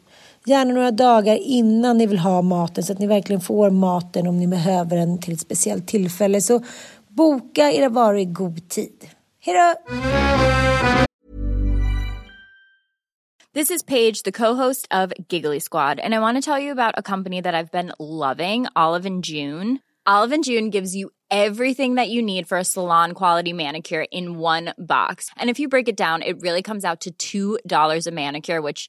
[0.48, 4.38] Gärna några dagar innan ni vill ha maten så att ni verkligen får maten om
[4.38, 6.40] ni behöver den till ett speciellt tillfälle.
[6.40, 6.60] Så
[7.08, 9.08] boka era varor i god tid.
[9.40, 9.74] Hejdå!
[13.54, 16.94] This is Paige, the co-host of Giggly Squad, and I want to tell you about
[16.98, 19.78] a company that I've been loving, Olive and June.
[20.06, 24.38] Olive and June gives you everything that you need for a salon quality manicure in
[24.38, 25.30] one box.
[25.36, 28.88] And if you break it down, it really comes out to $2 a manicure, which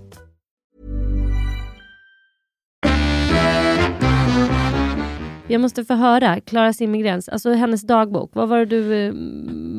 [5.51, 8.31] Jag måste få höra, Klara Zimmergrens, alltså hennes dagbok.
[8.33, 9.13] Vad var det du, eh,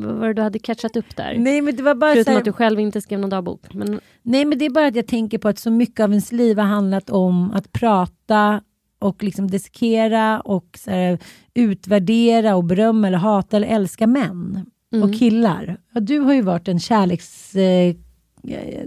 [0.07, 1.35] vad var du hade catchat upp där?
[1.37, 3.73] Nej men det var bara så Förutom här, att du själv inte skrev någon dagbok.
[3.73, 6.31] Men Nej men det är bara att jag tänker på att så mycket av ens
[6.31, 8.61] liv har handlat om att prata
[8.99, 11.19] och liksom dissekera och här,
[11.53, 14.65] utvärdera och berömma eller hata eller älska män
[15.03, 15.77] och killar.
[15.93, 17.95] Ja, du har ju varit en kärleks eh,
[18.43, 18.85] eh,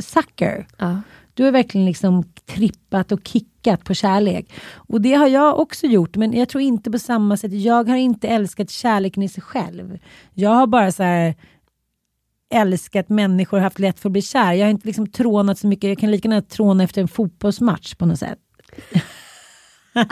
[0.79, 1.01] ja.
[1.35, 4.53] Du har verkligen liksom trippat och kickat på kärlek.
[4.75, 7.53] Och det har jag också gjort, men jag tror inte på samma sätt.
[7.53, 9.99] Jag har inte älskat kärleken i sig själv.
[10.35, 11.35] Jag har bara så här
[12.55, 14.53] älskat människor och haft lätt för att bli kär.
[14.53, 15.89] Jag har inte liksom trånat så mycket.
[15.89, 18.39] Jag kan lika gärna tråna efter en fotbollsmatch på något sätt.
[19.93, 20.05] men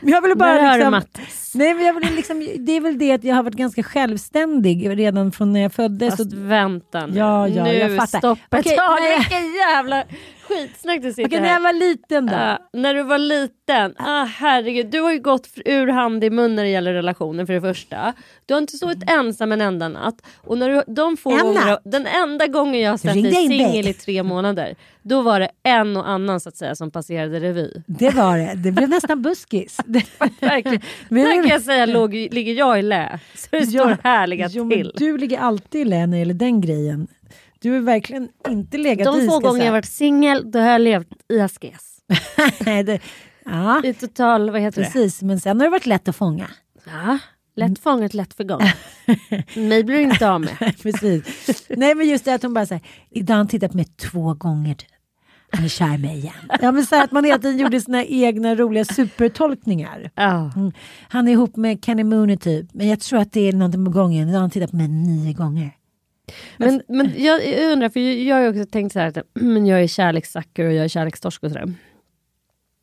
[0.12, 1.52] jag vill bara Där du liksom, Mattis.
[1.54, 4.88] nej, men jag vill liksom, Det är väl det att jag har varit ganska självständig
[4.98, 6.16] redan från när jag föddes.
[6.16, 7.18] Fast och- vänta nu.
[7.18, 8.18] Ja, ja, nu jag fattar.
[8.18, 9.18] stopp ett Okej, nej.
[9.18, 10.04] Vilken jävla
[10.50, 11.54] skitsnack du sitter när här.
[11.54, 12.32] jag var liten då.
[12.32, 16.54] Ja, när du var liten, ah, herregud, du har ju gått ur hand i mun
[16.54, 18.14] när det gäller relationer för det första.
[18.46, 20.22] Du har inte sovit ensam en enda natt.
[20.36, 23.58] Och när du, de få gånger, den enda gången jag har sett dig in dig.
[23.58, 27.40] singel i tre månader, då var det en och annan så att säga som passerade
[27.40, 27.70] revy.
[27.86, 28.54] Det var det.
[28.56, 29.78] Det blev nästan buskis.
[30.40, 30.80] Verkligen.
[31.08, 33.18] Men- Där kan jag säga låg, ligger jag i lä.
[33.34, 34.92] Så det står härliga jo, till.
[34.96, 37.08] Du ligger alltid i lä när det gäller den grejen.
[37.62, 39.26] Du har verkligen inte legat De i.
[39.26, 41.96] få ska gånger jag varit singel, då har jag levt i askes.
[42.66, 43.00] Nej, det,
[43.44, 44.86] ja, I total, vad heter det?
[44.86, 45.22] precis.
[45.22, 46.50] Men sen har det varit lätt att fånga.
[46.86, 47.18] Ja,
[47.56, 48.60] lätt fångat, lätt förgång.
[49.68, 50.74] Mig blir du inte av med.
[50.82, 51.64] precis.
[51.68, 54.34] Nej men just det att hon bara säger, idag har han tittat på mig två
[54.34, 54.76] gånger.
[55.52, 56.50] Han är kär i mig igen.
[56.60, 60.10] Ja men så att man hela tiden gjorde sina egna roliga supertolkningar.
[60.16, 60.72] Mm.
[61.08, 62.74] Han är ihop med Kenny Mooney typ.
[62.74, 64.28] Men jag tror att det är någonting på gången.
[64.28, 65.70] Idag har han tittat på mig nio gånger.
[66.56, 69.66] Men, men jag, jag undrar, för jag har ju också tänkt så här att men
[69.66, 71.72] jag är kärlekssucker och jag är kärlekstorsk och sådär.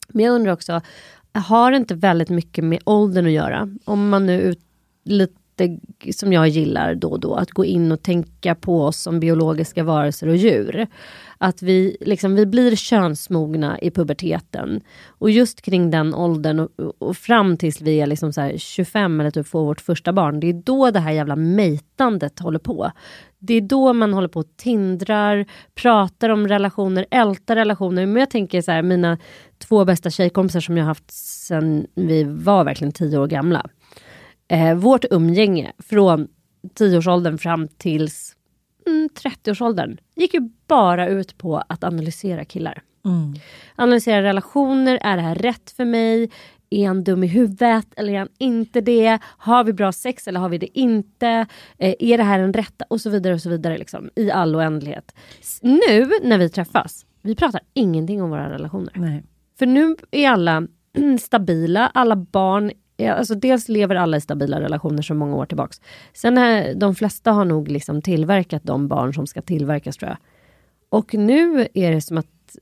[0.08, 0.82] Men jag undrar också,
[1.34, 3.70] har det inte väldigt mycket med åldern att göra?
[3.86, 4.60] Om man nu ut,
[5.04, 5.34] lite
[6.12, 9.84] som jag gillar då och då, att gå in och tänka på oss som biologiska
[9.84, 10.88] varelser och djur.
[11.38, 14.82] Att vi, liksom, vi blir könsmogna i puberteten.
[15.08, 19.20] Och just kring den åldern och, och fram tills vi är liksom så här 25
[19.20, 20.40] eller typ får vårt första barn.
[20.40, 22.92] Det är då det här jävla mejtandet håller på.
[23.40, 28.06] Det är då man håller på och tindrar, pratar om relationer, ältar relationer.
[28.06, 29.18] Men jag tänker så här, mina
[29.58, 33.70] två bästa tjejkompisar som jag haft sen vi var verkligen tio år gamla.
[34.48, 36.28] Eh, vårt umgänge från
[36.74, 38.36] tioårsåldern fram tills
[38.88, 42.82] mm, 30-årsåldern gick ju bara ut på att analysera killar.
[43.06, 43.34] Mm.
[43.76, 46.32] Analysera relationer, är det här rätt för mig?
[46.70, 49.20] Är han dum i huvudet eller är han inte det?
[49.24, 51.46] Har vi bra sex eller har vi det inte?
[51.78, 52.86] Eh, är det här en rätta?
[52.90, 55.16] Och så vidare och så vidare liksom, i all oändlighet.
[55.62, 58.92] Nu när vi träffas, vi pratar ingenting om våra relationer.
[58.96, 59.24] Nej.
[59.60, 60.68] För nu är alla
[61.22, 65.82] stabila, alla barn Ja, alltså dels lever alla i stabila relationer så många år tillbaks.
[66.14, 70.18] Sen är, de flesta har nog liksom tillverkat de barn som ska tillverkas tror jag.
[70.90, 72.58] Och nu är det som att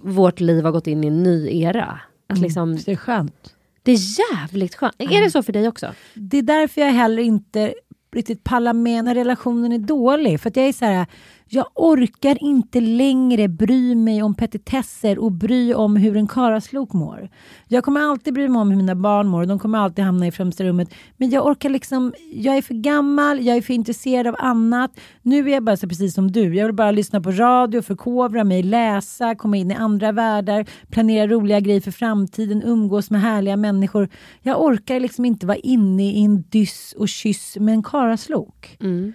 [0.00, 2.00] vårt liv har gått in i en ny era.
[2.26, 3.54] Att liksom, Det är skönt.
[3.82, 3.98] det är
[4.32, 4.94] jävligt skönt.
[4.98, 5.94] Är det så för dig också?
[6.14, 7.74] Det är därför jag heller inte
[8.12, 10.40] riktigt pallar med när relationen är dålig.
[10.40, 11.06] För att jag är så här,
[11.48, 17.28] jag orkar inte längre bry mig om petitesser och bry om hur en karaslok mår.
[17.68, 20.32] Jag kommer alltid bry mig om hur mina barn mår de kommer alltid hamna i
[20.32, 20.94] främsta rummet.
[21.16, 25.00] Men jag orkar liksom, jag är för gammal, jag är för intresserad av annat.
[25.22, 28.44] Nu är jag bara så precis som du, jag vill bara lyssna på radio, förkovra
[28.44, 33.56] mig, läsa, komma in i andra världar, planera roliga grejer för framtiden, umgås med härliga
[33.56, 34.08] människor.
[34.42, 38.76] Jag orkar liksom inte vara inne i en dyss och kyss med en karaslok.
[38.80, 39.12] Mm.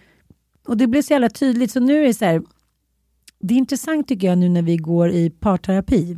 [0.70, 2.42] Och det blev så jävla tydligt, så nu är det så här,
[3.40, 6.18] det är intressant tycker jag nu när vi går i parterapi.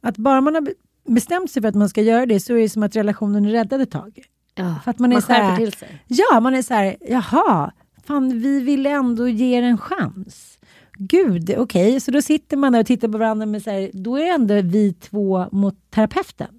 [0.00, 0.74] Att bara man har be-
[1.08, 3.50] bestämt sig för att man ska göra det så är det som att relationen är
[3.50, 4.22] räddad ett tag.
[4.54, 6.02] Ja, För att man är så skärper här, till sig.
[6.06, 7.72] Ja, man är så här, jaha,
[8.06, 10.58] fan vi ville ändå ge er en chans.
[10.98, 14.16] Gud, okej, så då sitter man där och tittar på varandra med så här, då
[14.16, 16.58] är det ändå vi två mot terapeuten.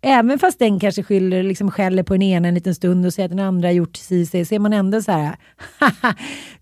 [0.00, 3.26] Även fast den kanske skyller, liksom skäller på den ena en liten stund och säger
[3.28, 5.36] att den andra har gjort si så är man ändå så här,
[5.78, 6.14] "Haha,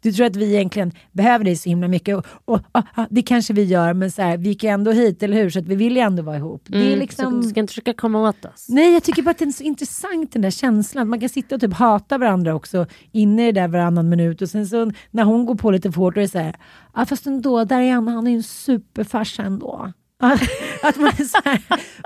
[0.03, 3.23] du tror att vi egentligen behöver dig så himla mycket och, och ah, ah, det
[3.23, 5.51] kanske vi gör men så här, vi gick ändå hit, eller hur?
[5.51, 6.63] Så att vi vill ju ändå vara ihop.
[6.67, 7.33] Det är Mm, liksom...
[7.33, 8.67] Så du ska inte försöka komma åt oss.
[8.69, 11.09] Nej, jag tycker bara att det är så intressant den där känslan.
[11.09, 14.49] Man kan sitta och typ hata varandra också inne i det där varannan minut och
[14.51, 16.55] sen så när hon går på lite för hårt är det så här,
[16.95, 19.93] ja fast ändå, där är han, han är ju en superfarsa ändå.
[20.83, 21.63] att man är, så här,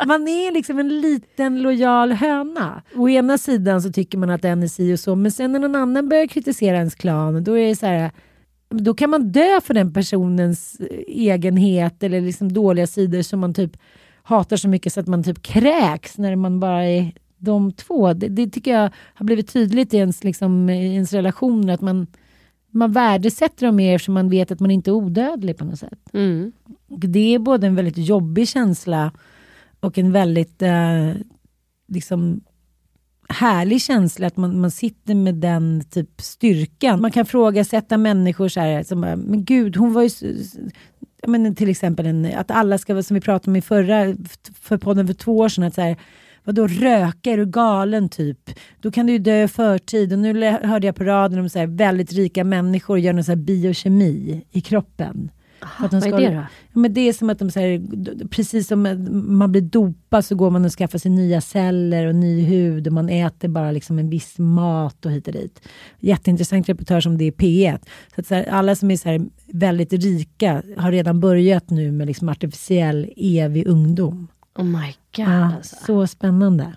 [0.06, 2.82] man är liksom en liten lojal höna.
[2.94, 5.58] Å ena sidan så tycker man att den är si och så, men sen när
[5.58, 8.10] någon annan börjar kritisera ens klan, då är det så här,
[8.68, 13.54] då kan man dö för den personens eh, egenhet eller liksom dåliga sidor som man
[13.54, 13.76] typ
[14.22, 18.12] hatar så mycket så att man typ kräks när man bara är de två.
[18.12, 22.06] Det, det tycker jag har blivit tydligt i ens, liksom, i ens relationer att man,
[22.70, 26.00] man värdesätter dem mer eftersom man vet att man inte är odödlig på något sätt.
[26.12, 26.52] Mm.
[26.88, 29.12] Och det är både en väldigt jobbig känsla
[29.80, 31.12] och en väldigt eh,
[31.88, 32.40] liksom
[33.28, 37.00] härlig känsla att man, man sitter med den typ styrkan.
[37.00, 40.10] Man kan frågasätta människor så här, som bara, men gud, hon var ju...
[41.26, 44.16] Men till exempel en, att alla ska vara, som vi pratade om i förra
[44.60, 45.96] för podden för två år sedan, att så här,
[46.44, 48.50] Vadå röka, är du galen typ?
[48.80, 50.12] Då kan du ju dö i förtid.
[50.12, 53.30] Och nu hörde jag på radion om så här, väldigt rika människor gör någon så
[53.30, 55.30] här biokemi i kroppen.
[55.78, 56.46] För att de vad är ska- det då?
[56.72, 57.82] Ja, men det är som att de säger,
[58.28, 58.82] precis som
[59.38, 62.92] man blir dopad så går man och skaffar sig nya celler och ny hud och
[62.92, 65.60] man äter bara liksom en viss mat och hit och dit.
[65.98, 67.78] Jätteintressant reportage om det i P1.
[68.14, 71.92] Så att så här, alla som är så här väldigt rika har redan börjat nu
[71.92, 74.28] med liksom artificiell evig ungdom.
[74.58, 74.86] Oh my
[75.16, 75.76] god Ja, alltså.
[75.86, 76.76] Så spännande.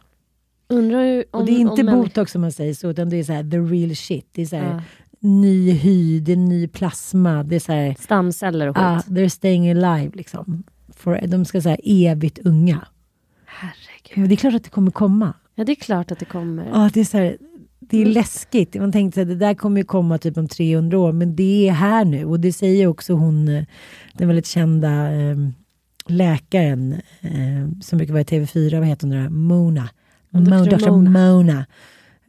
[0.67, 3.33] Undrar om, och det är inte botox som man säger så, utan det är så
[3.33, 4.27] här the real shit.
[4.31, 4.81] Det är så här, Ja.
[5.19, 8.83] ny hy, det är ny plasma, det är så här, Stamceller och skit.
[8.83, 10.63] Ja, they're staying alive liksom.
[10.95, 12.87] For, de ska säga evigt unga.
[13.45, 14.17] Herregud.
[14.17, 15.33] Men det är klart att det kommer komma.
[15.55, 16.65] Ja, det är klart att det kommer.
[16.73, 17.37] Ja, det är så här,
[17.79, 18.75] Det är läskigt.
[18.75, 21.71] Man tänkte att det där kommer ju komma typ om 300 år, men det är
[21.73, 22.25] här nu.
[22.25, 23.63] Och det säger också hon, eh,
[24.13, 25.37] den väldigt kända eh,
[26.07, 29.29] läkaren eh, som brukar vara i TV4, vad heter hon nu?
[29.29, 29.89] Mona.
[30.29, 30.77] Mo, Dr.
[30.77, 30.89] Dr.
[30.89, 31.09] Mona.
[31.09, 31.65] Mona.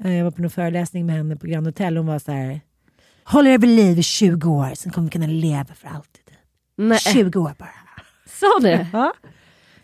[0.05, 1.97] Eh, Jag var på en föreläsning med henne på Grand Hotel.
[1.97, 2.61] Hon var så här,
[3.25, 6.21] håll er vid liv i 20 år, sen kommer vi kunna leva för alltid.
[6.77, 6.99] Nej.
[6.99, 7.69] 20 år bara.
[8.27, 8.87] Sa det?
[8.93, 9.13] Ja.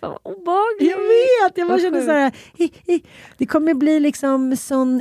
[0.00, 0.90] Fan, vad obehagligt.
[0.90, 3.02] Jag vet, jag bara kände så här, hi, hi.
[3.38, 5.00] det kommer bli liksom sån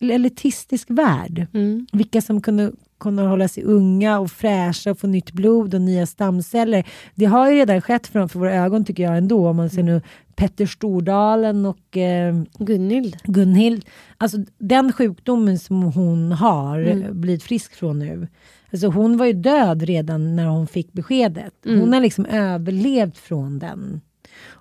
[0.00, 1.46] elitistisk värld.
[1.54, 1.86] Mm.
[1.92, 6.06] Vilka som kunde, kunde hålla sig unga och fräscha och få nytt blod och nya
[6.06, 6.84] stamceller.
[7.14, 9.48] Det har ju redan skett framför våra ögon tycker jag ändå.
[9.48, 10.00] Om man ser nu
[10.36, 13.16] Petter Stordalen och eh, Gunhild.
[13.24, 13.84] Gunhild.
[14.18, 17.20] Alltså den sjukdomen som hon har Mm.
[17.20, 18.28] blivit frisk från nu.
[18.72, 21.66] Alltså hon var ju död redan när hon fick beskedet.
[21.66, 21.80] Mm.
[21.80, 24.00] Hon har liksom överlevt från den.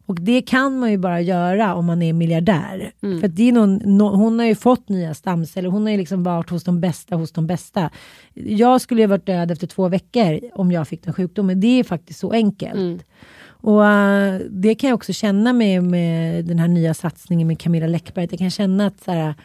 [0.06, 2.91] Och det kan man ju bara göra om man är miljardär.
[3.03, 3.20] Mm.
[3.20, 5.97] För att det är någon, nå- hon har ju fått nya stamceller, hon har ju
[5.97, 7.89] liksom varit hos de bästa hos de bästa.
[8.34, 11.60] Jag skulle ju varit död efter två veckor om jag fick den sjukdomen.
[11.60, 12.76] Det är faktiskt så enkelt.
[12.80, 12.99] Mm.
[13.47, 17.88] Och eh, det kan jag också känna med, med den här nya satsningen med Camilla
[17.88, 18.26] Läckberg.
[18.26, 19.36] att Jag kan känna att så här,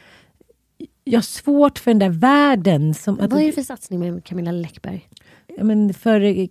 [1.05, 2.95] jag har svårt för den där världen.
[2.95, 5.09] Som att, Vad är det för satsning med Camilla Läckberg?
[5.57, 6.47] ja, men för eh,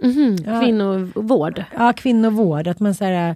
[0.00, 0.14] kvinnor.
[0.30, 0.60] Mhm, Ja.
[0.60, 1.64] Kvinnovård.
[1.76, 2.66] Ja, kvinnovård.
[2.68, 3.34] Att man så här,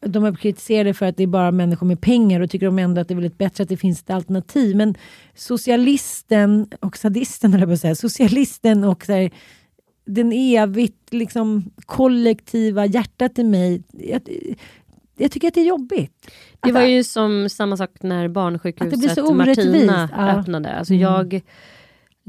[0.00, 3.00] de är kritiserade för att det är bara människor med pengar och tycker de ändå
[3.00, 4.76] att det är väldigt bättre att det finns ett alternativ.
[4.76, 4.94] Men
[5.34, 9.30] socialisten och sadisten, eller att säga, socialisten och så här,
[10.06, 13.82] den evigt liksom, kollektiva hjärtat i mig.
[13.92, 14.20] Jag,
[15.16, 16.30] jag tycker att det är jobbigt.
[16.60, 20.28] Det var ju som samma sak när Att det blir barnsjukhuset så Martina ja.
[20.28, 20.72] öppnade.
[20.74, 21.02] Alltså Mm.
[21.02, 21.40] jag,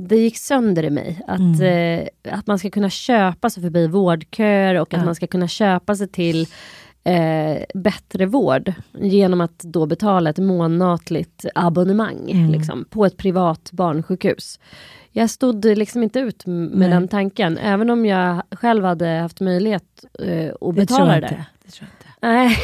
[0.01, 1.21] det gick sönder i mig.
[1.27, 5.05] Att, eh, att man ska kunna köpa sig förbi vårdköer och att Ja.
[5.05, 6.47] man ska kunna köpa sig till
[7.03, 12.51] eh, bättre vård genom att då betala ett månatligt abonnemang Mm.
[12.51, 14.59] liksom, på ett privat barnsjukhus.
[15.11, 16.89] Jag stod liksom inte ut med Nej.
[16.89, 21.15] den tanken, även om jag själv hade haft möjlighet eh, att betala det.
[21.17, 21.45] inte.
[21.65, 22.08] Det tror jag inte.
[22.21, 22.57] Nej,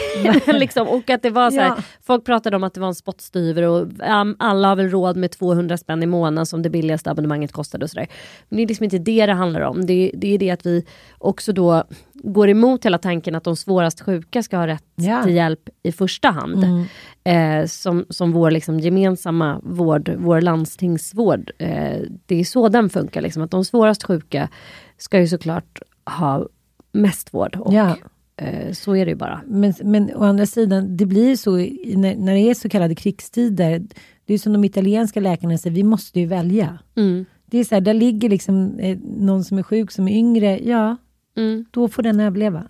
[0.47, 1.77] liksom, och att det var så här, Ja.
[2.03, 3.81] folk pratade om att det var en spottstyver och
[4.21, 7.85] um, alla har väl råd med 200 spänn i månaden som det billigaste abonnemanget kostade
[7.85, 8.07] och sådär.
[8.49, 9.85] Men det är liksom inte det det handlar om.
[9.85, 10.85] Det, det är det att vi
[11.17, 11.83] också då
[12.13, 15.23] går emot hela tanken att de svårast sjuka ska ha rätt Ja.
[15.23, 16.63] till hjälp i första hand.
[16.63, 17.61] Mm.
[17.61, 21.51] Eh, som, som vår liksom gemensamma vård, vår landstingsvård.
[21.57, 24.49] Eh, det är så den funkar, liksom, att de svårast sjuka
[24.97, 25.79] ska ju såklart
[26.19, 26.47] ha
[26.91, 27.55] mest vård.
[27.55, 27.95] Och, Ja.
[28.37, 29.41] Eh, så är det ju bara.
[29.47, 31.55] Men, men å andra sidan, det blir så
[31.97, 33.81] när, när det är så kallade krigstider.
[34.25, 36.79] Det är som de italienska läkarna säger, vi måste ju välja.
[36.95, 37.25] Mm.
[37.45, 40.59] Det är så här, där ligger liksom eh, någon som är sjuk som är yngre,
[40.59, 40.97] ja,
[41.37, 41.65] Mm.
[41.71, 42.63] då får den överleva.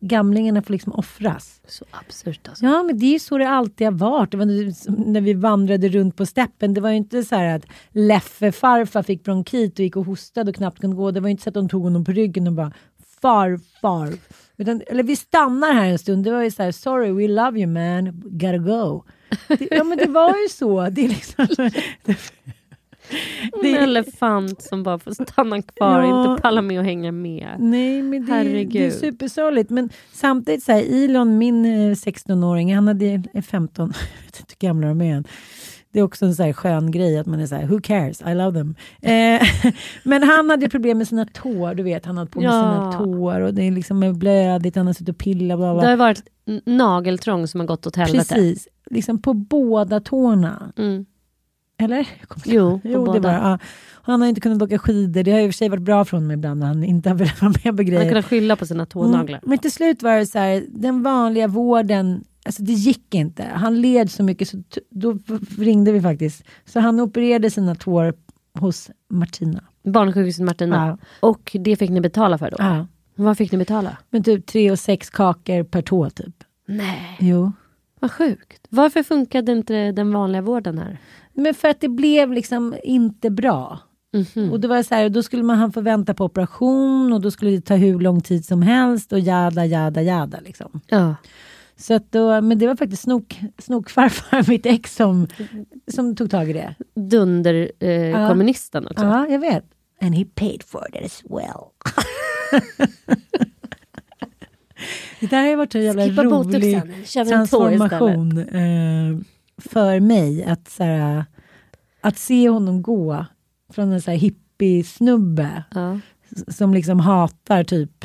[0.00, 1.60] Gamlingarna får liksom offras.
[1.66, 2.64] Så absurt alltså.
[2.64, 4.32] Ja, men det är så det alltid har varit.
[5.06, 6.74] När vi vandrade runt på steppen.
[6.74, 10.54] Det var ju inte så att Leffe farfar fick bronkit och gick och hostade och
[10.56, 11.10] knappt kunde gå.
[11.10, 12.72] Det var ju inte så att de tog honom på ryggen och bara
[13.20, 14.12] farfar.
[14.58, 16.24] Utan, eller vi stannar här en stund.
[16.24, 19.02] Det var ju så här, sorry we love you man, gotta go.
[19.48, 20.88] Det, ja men det var ju så.
[20.90, 21.46] Det är liksom,
[23.62, 26.30] En elefant som bara får stanna kvar och Ja.
[26.32, 27.56] inte pallar med att hänga med.
[27.58, 28.92] Nej, men det, är- det är Herregud.
[28.92, 29.70] supersorgligt.
[29.70, 34.54] Men samtidigt, så här, Elon, min eh, 16-åring, han hade, är 15, jag vet inte
[34.60, 35.24] hur gamla de är än.
[35.96, 38.22] Det är också en så här skön grej att man är så här, who cares,
[38.22, 38.74] I love them.
[39.02, 39.72] Eh,
[40.04, 42.50] men han hade problem med sina tår, du vet, han hade på med Ja.
[42.52, 45.58] sina tår och det är liksom blödigt, han har suttit och pillat.
[45.58, 45.82] Bla, bla.
[45.82, 46.22] Det har varit
[46.66, 48.34] nageltrång som har gått åt helvete.
[48.34, 50.72] Precis, liksom på båda tårna.
[50.78, 51.06] Mm.
[51.78, 52.08] Eller?
[52.44, 53.20] Jo, på jo båda.
[53.20, 53.58] var, ja.
[54.02, 56.16] Han har inte kunnat åka skidor, det har i och för sig varit bra för
[56.16, 58.02] honom ibland när han inte har velat vara med på grejer.
[58.02, 59.38] har kunnat skylla på sina tånaglar.
[59.38, 59.50] Mm.
[59.50, 63.44] Men till slut var det så här, den vanliga vården, alltså det gick inte.
[63.44, 65.18] Han led så mycket så då
[65.58, 66.44] ringde vi faktiskt.
[66.64, 68.14] Så han opererade sina tår
[68.58, 69.64] hos Martina.
[69.84, 70.86] Barnsjukhuset Martina.
[70.86, 70.98] Ja.
[71.28, 72.56] Och det fick ni betala för då?
[72.58, 72.86] Ja.
[73.14, 73.96] Vad fick ni betala?
[74.10, 76.44] Men typ tre och sex kakor per tå typ.
[76.68, 77.52] Nej, Jo.
[78.00, 78.66] vad sjukt.
[78.68, 80.98] Varför funkade inte den vanliga vården här?
[81.32, 83.78] Men för att det blev liksom inte bra.
[84.12, 84.52] Mhm.
[84.52, 87.30] Och det var så här, då skulle man han få vänta på operation och då
[87.30, 90.38] skulle det ta hur lång tid som helst och jada, jada, jada.
[90.44, 90.80] Liksom.
[90.86, 91.14] Ja.
[91.78, 95.28] Så att då, men det var faktiskt snok, snokfarfar, mitt ex, som,
[95.88, 96.74] som tog tag i det.
[96.94, 99.04] Dunder eh, kommunisten också.
[99.04, 99.64] Ja, jag vet.
[100.00, 101.64] And he paid for it as well.
[105.20, 106.82] det där har ju varit en jävla Skippa rolig
[107.28, 109.18] transformation eh,
[109.70, 110.44] för mig.
[110.44, 111.24] Att, så här,
[112.00, 113.26] att se honom gå
[113.72, 115.98] från en så här hippie-snubbe Ja.
[116.48, 118.04] som liksom hatar typ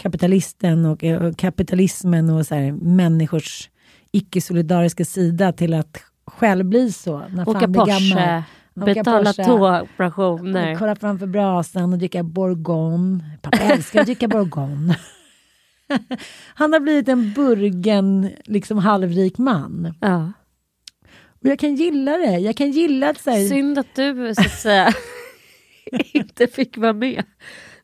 [0.00, 3.70] kapitalisten och, eh, och kapitalismen och så här, människors
[4.12, 5.96] icke-solidariska sida till att
[6.26, 7.18] själv bli så.
[7.28, 8.42] När Åka fan Porsche, gammal.
[8.76, 9.44] Åka betala Porsche.
[9.44, 10.76] tåoperationer.
[10.78, 13.24] Kolla framför brasan och dricka Bourgogne.
[13.42, 14.96] Pappa älskar att dricka Bourgogne.
[16.54, 19.94] Han har blivit en burgen, liksom halvrik man.
[20.00, 20.32] Ja.
[21.42, 22.38] Och jag kan gilla det.
[22.38, 24.92] Jag kan gilla att så här, Synd att du så att säga
[26.12, 27.24] inte fick vara med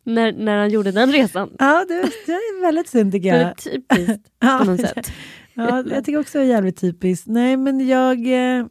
[0.06, 1.50] när, när han gjorde den resan.
[1.58, 1.94] Ja, det,
[2.26, 3.48] det är väldigt synd tycker Det jag.
[3.50, 4.58] är typiskt Ja.
[4.58, 5.06] på något sätt.
[5.54, 7.26] Ja, jag tycker också det är jävligt typiskt.
[7.26, 8.26] Nej, men jag...
[8.58, 8.66] eh,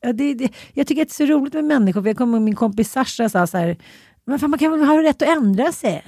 [0.00, 2.02] Ja, det, det, jag tycker att det är så roligt med människor.
[2.02, 3.76] För jag kommer min kompis Sasha sa så här,
[4.24, 6.04] men fan, man kan väl ha rätt att ändra sig.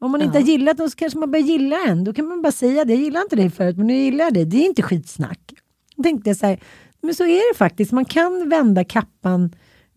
[0.00, 2.04] Om man inte har gillat dem så kanske man börjar gilla en.
[2.04, 2.92] Då kan man bara säga det.
[2.94, 4.44] Jag gillade inte dig förut, men nu gillar jag dig.
[4.44, 5.40] Det är inte skitsnack.
[5.96, 6.60] Då tänkte jag så här,
[7.02, 7.92] men så är det faktiskt.
[7.92, 9.52] Man kan vända kappan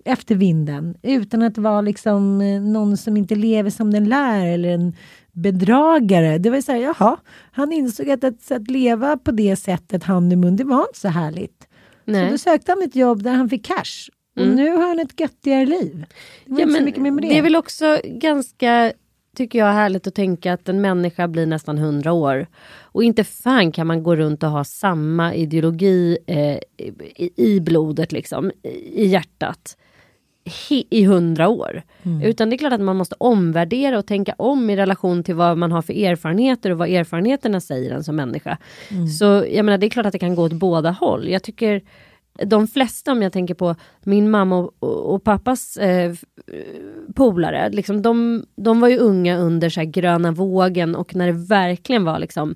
[0.05, 4.69] efter vinden utan att vara liksom eh, någon som inte lever som den lär eller
[4.69, 4.93] en
[5.31, 6.37] bedragare.
[6.37, 7.17] Det var så här, jaha,
[7.51, 10.99] han insåg att, att, att leva på det sättet hand i mun, det var inte
[10.99, 11.67] så härligt.
[12.05, 12.31] Så Nej.
[12.31, 14.09] då sökte han ett jobb där han fick cash.
[14.35, 14.55] Och Mm.
[14.55, 16.05] nu har han ett göttigare liv.
[16.45, 16.71] Det Ja, så
[17.01, 17.21] men det.
[17.21, 18.93] det är väl också ganska,
[19.35, 22.47] tycker jag, härligt att tänka att en människa blir nästan 100 år.
[22.81, 26.57] Och inte fan kan man gå runt och ha samma ideologi eh,
[27.17, 28.51] i, i blodet, liksom,
[28.93, 29.77] i hjärtat,
[30.89, 31.81] i 100 år.
[32.03, 32.21] Mm.
[32.21, 35.57] Utan det är klart att man måste omvärdera och tänka om i relation till vad
[35.57, 38.57] man har för erfarenheter och vad erfarenheterna säger en som människa.
[38.91, 39.07] Mm.
[39.07, 41.29] Så jag menar, det är klart att det kan gå åt båda håll.
[41.29, 41.81] Jag tycker
[42.45, 46.23] de flesta, om jag tänker på min mamma och, och, och pappas eh, f-
[47.15, 51.45] polare, liksom, de, de var ju unga under så här, gröna vågen och när det
[51.47, 52.55] verkligen var liksom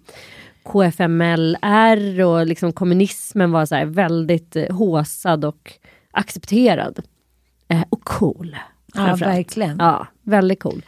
[0.63, 5.73] KFMLR och liksom kommunismen var så här, väldigt eh, håsad och
[6.11, 6.99] accepterad.
[7.73, 8.55] Eh, och cool.
[8.93, 9.77] Ja, verkligen.
[9.79, 10.81] Ja, väldigt cool.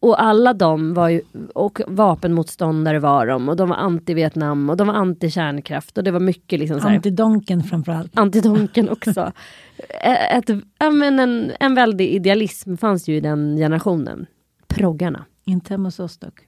[0.00, 1.20] Och alla de var ju,
[1.54, 6.20] och vapenmotståndare var de, och de var anti-Vietnam och de var anti-kärnkraft och det var
[6.20, 8.18] mycket liksom så här, Antidonken framförallt.
[8.18, 9.32] Antidonken också.
[10.30, 14.26] Ett, ja, men en, en väldig idealism fanns ju i den generationen.
[14.66, 15.24] Proggarna.
[15.44, 16.40] Inte hemma hos oss dock.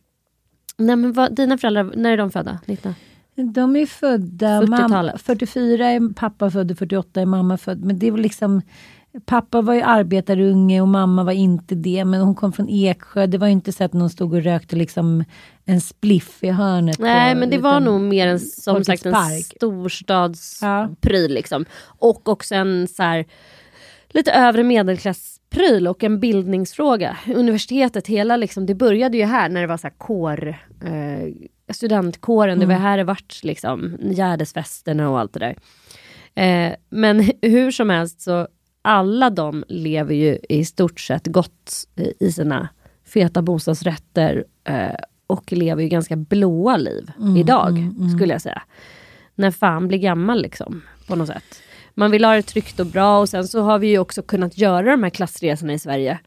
[0.76, 2.58] Nej men vad, dina föräldrar, när är de födda?
[2.66, 2.94] 19?
[3.34, 4.60] De är födda...
[4.60, 5.20] Mamma, 40-talet.
[5.22, 7.84] 44 är pappa född, 48 är mamma född.
[7.84, 8.62] Men det var liksom...
[9.24, 12.04] Pappa var ju arbetarunge och mamma var inte det.
[12.04, 13.26] Men hon kom från Eksjö.
[13.26, 15.24] Det var ju inte så att någon stod och rökte liksom
[15.64, 16.98] en spliff i hörnet.
[16.98, 21.64] Nej på, men det var nog mer en, som sagt en storstadspryl liksom.
[21.84, 23.26] Och också en så här,
[24.08, 27.18] lite övre medelklasspryl och en bildningsfråga.
[27.26, 30.48] Universitetet, hela liksom, det började ju här när det var så här kår,
[30.84, 31.34] eh,
[31.74, 35.56] studentkåren, det var här det vart liksom, Gärdesfesterna och allt det där.
[36.34, 38.48] Eh, men hur som helst så
[38.82, 41.72] alla de lever ju i stort sett gott
[42.20, 42.68] i- sina
[43.06, 44.94] feta bostadsrätter eh,
[45.26, 48.62] och lever ju ganska blåa liv idag, skulle jag säga.
[49.34, 51.62] När fan blir gammal liksom, på något sätt.
[51.94, 54.58] Man vill ha det tryggt och bra och sen så har vi ju också kunnat
[54.58, 56.18] göra de här klassresorna i Sverige.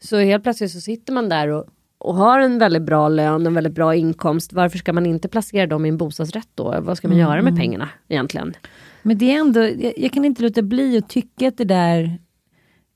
[0.00, 1.64] Så helt plötsligt så sitter man där och,
[1.98, 4.52] och har en väldigt bra lön, en väldigt bra inkomst.
[4.52, 6.80] Varför ska man inte placera dem i en bostadsrätt då?
[6.80, 8.54] Vad ska man göra med pengarna egentligen?
[9.02, 12.18] Men det är ändå, jag, jag kan inte låta bli att tycka att det där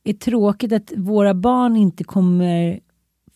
[0.05, 2.81] är tråkigt att våra barn inte kommer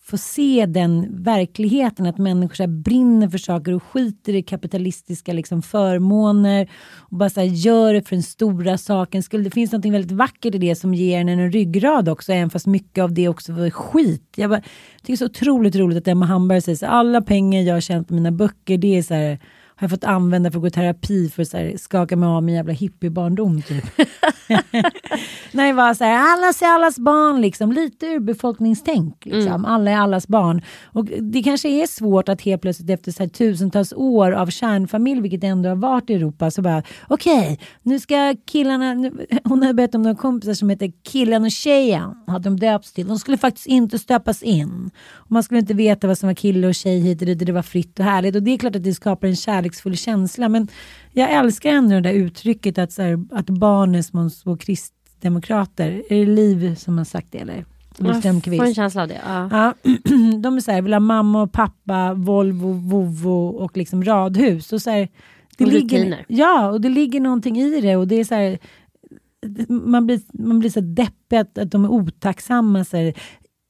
[0.07, 5.33] få se den verkligheten, att människor så här brinner för saker och skiter i kapitalistiska
[5.33, 9.23] liksom förmåner och bara så här gör det för den stora saken.
[9.23, 12.51] Skulle det finns något väldigt vackert i det som ger en en ryggrad också, även
[12.51, 14.33] fast mycket av det också var skit.
[14.37, 17.63] Jag bara, tycker det är så otroligt roligt att Emma Hamberg säger så alla pengar
[17.63, 19.39] jag har tjänat på mina böcker, det är så här
[19.79, 22.43] har jag fått använda för att gå i terapi för att här, skaka mig av
[22.43, 23.85] min jävla hippiebarndom typ.
[25.53, 29.65] Nej, bara så här, alla är allas barn liksom, lite urbefolkningstänk liksom.
[29.65, 30.63] Alla är allas barn.
[30.85, 35.21] Och det kanske är svårt att helt plötsligt efter så här, tusentals år av kärnfamilj,
[35.21, 39.63] vilket det ändå har varit i Europa, så bara okej, nu ska killarna, nu, hon
[39.63, 43.09] hade berättat om några kompisar som heter killen och tjejen, hade de döpts till.
[43.09, 44.91] De skulle faktiskt inte stöpas in.
[45.13, 47.53] Och man skulle inte veta vad som var kille och tjej hit och dit, det
[47.53, 48.37] var fritt och härligt.
[48.37, 49.37] Och det är klart att det skapar en
[49.67, 50.69] kärleksfull känsla, men
[51.13, 56.03] jag älskar ändå det där uttrycket att, så här, att barn är små, små kristdemokrater.
[56.11, 57.65] Är det Liv som har sagt det eller?
[57.99, 59.21] Jag får en känsla av det.
[59.27, 59.49] Ja.
[59.53, 59.75] Ja,
[60.41, 64.73] de är så här, vill ha mamma och pappa, Volvo, Vovo och liksom radhus.
[64.73, 65.09] Och så här,
[65.57, 66.25] det Och ligger, rutiner.
[66.29, 67.97] ja, och det ligger någonting i det.
[67.97, 68.59] Och det är så här,
[69.69, 72.85] man blir, man blir så deppig att, att de är otacksamma.
[72.85, 73.15] Så här,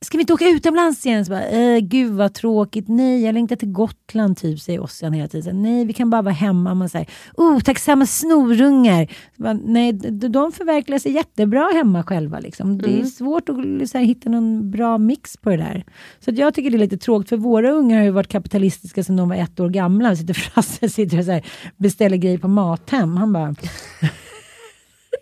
[0.05, 1.25] Ska vi inte åka utomlands igen?
[1.25, 2.89] Så bara, äh, gud vad tråkigt.
[2.89, 5.63] Nej, jag längtar till Gotland typ, säger Ossian hela tiden.
[5.63, 6.75] Nej, vi kan bara vara hemma.
[6.75, 9.07] Man säger, otacksamma snorungar.
[9.37, 12.41] Så bara, nej, de, förverkligar sig jättebra hemma själva.
[12.41, 12.79] Liksom.
[12.79, 15.85] Det är svårt att här, hitta någon bra mix på det där.
[16.21, 19.05] Så att jag tycker det är lite tråkigt, för våra ungar har ju varit kapitalistiska
[19.05, 20.17] sedan de var ett år gamla.
[20.17, 23.17] Sitter Frasse sitter och så här, beställer grejer på Mathem.
[23.17, 23.55] Han bara,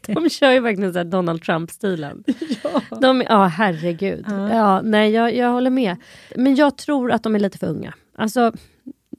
[0.14, 2.24] De kör ju verkligen så Donald Trump-stilen.
[2.62, 2.98] Ja.
[3.00, 4.24] De, ja, herregud.
[4.28, 4.54] Ja.
[4.54, 5.96] ja nej, jag, jag håller med.
[6.36, 7.94] Men jag tror att de är lite för unga.
[8.16, 8.52] Alltså,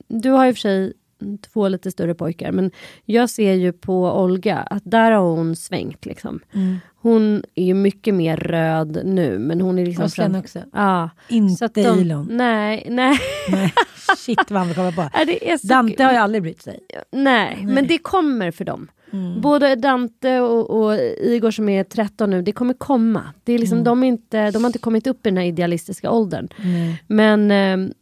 [0.08, 0.94] du har ju för sig
[1.42, 2.72] två lite större pojkar, men
[3.06, 6.06] jag ser ju på Olga att där har hon svängt.
[6.06, 6.40] Liksom.
[6.54, 6.78] Mm.
[7.02, 10.06] Hon är ju mycket mer röd nu, men hon är liksom...
[10.06, 10.60] Och sen också.
[10.74, 12.28] Ja, Inte de, Elon.
[12.32, 13.20] Nej, nej.
[13.50, 13.74] nej.
[14.18, 15.10] Shit vad han kommer på.
[15.48, 16.80] Ja, Dante har ju aldrig brytt sig.
[17.12, 18.88] Nej, nej, men det kommer för dem.
[19.14, 19.42] Mm.
[19.42, 23.24] Både Dante och, och, Igor som är 13 nu, det kommer komma.
[23.44, 23.84] Det är liksom, mm.
[23.84, 26.48] de, är inte, de har inte kommit upp i den här idealistiska åldern.
[26.58, 26.94] Mm.
[27.08, 27.96] Men eh,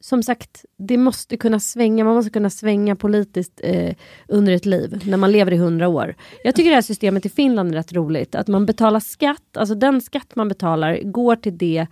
[0.00, 3.94] som sagt, det måste kunna svänga, man måste kunna svänga politiskt eh,
[4.28, 6.14] under ett liv, när man lever i hundra år.
[6.44, 9.74] Jag tycker det här systemet i Finland är rätt roligt, att man betalar skatt, alltså
[9.74, 11.86] den skatt man betalar går till det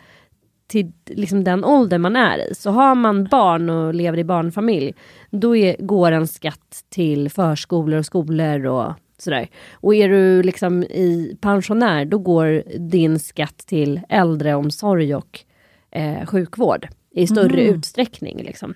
[0.69, 2.55] till liksom den ålder man är i.
[2.55, 4.95] Så har man barn och lever i barnfamilj,
[5.31, 9.49] då är, går en skatt till förskolor och skolor och sådär.
[9.73, 15.41] Och är du liksom i pensionär, då går din skatt till äldreomsorg och
[15.91, 17.75] eh, sjukvård i större mm.
[17.75, 18.43] utsträckning.
[18.43, 18.75] Liksom.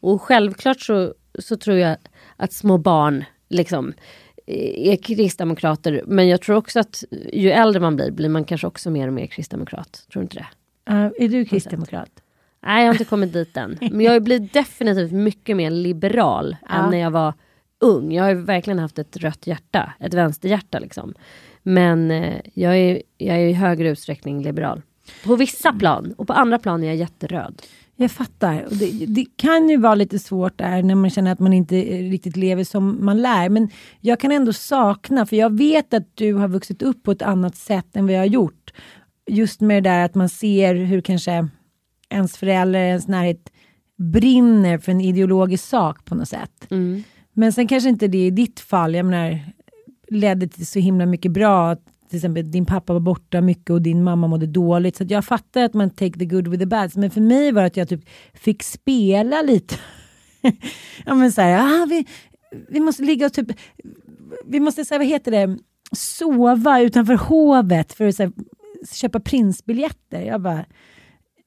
[0.00, 1.96] Och självklart så, så tror jag
[2.36, 3.92] att små barn liksom,
[4.46, 6.02] är kristdemokrater.
[6.06, 9.14] Men jag tror också att ju äldre man blir, blir man kanske också mer och
[9.14, 10.06] mer kristdemokrat.
[10.12, 10.46] Tror du inte det?
[10.90, 12.22] Uh, är du kristdemokrat?
[12.62, 13.78] Nej, jag har inte kommit dit än.
[13.90, 16.74] Men jag blir definitivt mycket mer liberal ja.
[16.74, 17.34] än när jag var
[17.80, 18.12] ung.
[18.12, 21.14] Jag har verkligen haft ett rött hjärta, ett vänsterhjärta liksom.
[21.62, 24.82] Men eh, jag, är, jag är i högre utsträckning liberal.
[25.24, 27.62] På vissa plan och på andra plan är jag jätteröd.
[27.96, 28.66] Jag fattar.
[28.70, 32.36] Det, det, kan ju vara lite svårt där när man känner att man inte riktigt
[32.36, 33.48] lever som man lär.
[33.48, 33.70] Men
[34.00, 37.56] jag kan ändå sakna, för jag vet att du har vuxit upp på ett annat
[37.56, 38.72] sätt än vad jag har gjort.
[39.26, 41.48] Just med det där att man ser hur kanske
[42.10, 43.52] ens föräldrar, ens närhet
[44.12, 46.70] brinner för en ideologisk sak på något sätt.
[46.70, 47.02] Mm.
[47.32, 49.40] Men sen kanske inte det i ditt fall, jag menar,
[50.08, 51.76] ledde till så himla mycket bra
[52.12, 54.96] till exempel din pappa var borta mycket och din mamma mådde dåligt.
[54.96, 56.96] Så jag fattar att man take the good with the bad.
[56.96, 58.00] Men för mig var det att jag typ
[58.34, 59.74] fick spela lite.
[61.06, 62.06] ja men så här, ah, vi,
[62.68, 63.46] vi måste ligga och typ,
[64.46, 65.58] vi måste, så här, vad heter det,
[65.92, 68.32] sova utanför hovet för att här,
[68.92, 70.20] köpa prinsbiljetter.
[70.20, 70.64] Jag bara,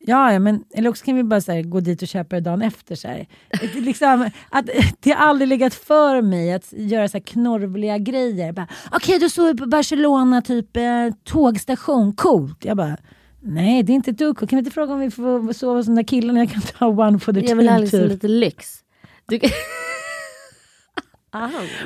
[0.07, 2.61] Ja, ja, men eller också kan vi bara här, gå dit och köpa det dagen
[2.61, 2.95] efter.
[2.95, 3.27] Så här.
[3.73, 4.69] liksom, att,
[4.99, 8.67] det har aldrig legat för mig att göra så här knorvliga grejer.
[8.91, 12.65] Okej, okay, sover vi på Barcelona, typ eh, tågstation, coolt.
[12.65, 12.97] Jag bara,
[13.41, 15.95] nej det är inte dugg Kan vi inte fråga om vi får sova hos de
[15.95, 16.39] där killarna?
[16.39, 17.49] Jag kan ta one for the team.
[17.49, 18.09] Jag vill ha liksom typ.
[18.09, 18.83] lite lyx.
[19.27, 19.39] Du...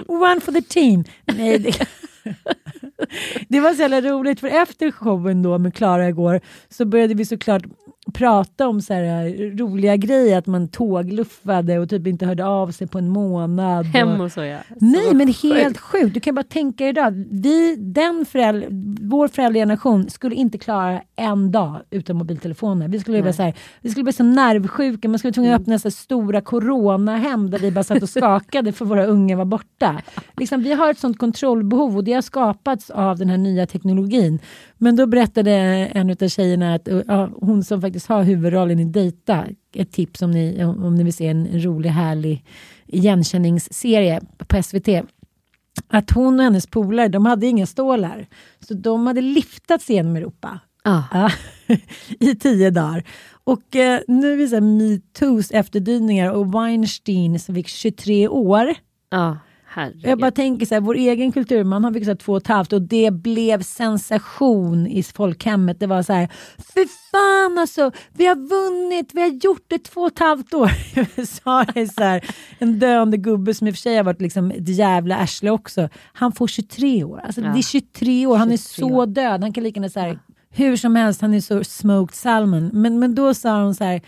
[0.08, 1.04] one for the team.
[1.26, 1.88] Nej, det...
[3.48, 7.26] det var så jävla roligt för efter showen då med Klara igår så började vi
[7.26, 7.64] såklart
[8.12, 12.72] prata om så här eh, roliga grejer, att man tågluffade och typ inte hörde av
[12.72, 13.86] sig på en månad.
[13.86, 14.58] Hem och så ja.
[14.70, 16.14] Så Nej men helt sjukt.
[16.14, 17.26] Du kan bara tänka dig idag.
[17.32, 18.70] Vi, den föräldrar,
[19.10, 22.88] vår föräldrageneration skulle inte klara en dag utan mobiltelefoner.
[22.88, 25.10] Vi skulle, bli så här, vi skulle bli så nervsjuka.
[25.10, 25.62] Man skulle tvungen att mm.
[25.62, 30.02] öppna så stora coronahem där vi bara satt och skakade för våra unga var borta.
[30.38, 34.40] Liksom, vi har ett sånt kontrollbehov och det har skapats av den här nya teknologin.
[34.82, 35.52] Men då berättade
[35.94, 40.32] en av tjejerna att ja, hon som faktiskt har huvudrollen i Dejta, ett tips om
[40.32, 42.46] ni, om ni vill se en rolig härlig
[42.88, 44.88] igenkänningsserie på SVT.
[45.88, 48.28] Att hon och hennes polare, de hade inga stålar.
[48.60, 50.60] Så de hade liftats genom Europa.
[50.84, 51.04] Ah.
[51.12, 51.32] Ja,
[52.20, 53.04] I tio dagar.
[53.44, 58.76] Och eh, nu är det metoos efterdyningar och Weinstein som fick 23 år.
[59.12, 59.36] Ah.
[59.72, 60.06] Herregud.
[60.06, 62.82] Jag bara tänker så här, vår egen kulturman har fixat två och ett halvt och
[62.82, 65.80] det blev sensation i folkhemmet.
[65.80, 70.02] Det var så här, fy fan alltså, vi har vunnit, vi har gjort det två
[70.02, 70.70] och ett halvt år.
[70.96, 72.26] I USA är så här,
[72.60, 75.90] en döende gubbe som i och för sig har varit liksom ett jävla arsle också.
[76.14, 77.20] Han får 23 år.
[77.20, 77.48] Alltså, ja.
[77.48, 79.42] Det är 23 år, han är så död.
[79.42, 82.70] Han kan lika gärna så här, hur som helst, han är så smoked salmon.
[82.74, 84.02] Men, men då sa hon så här,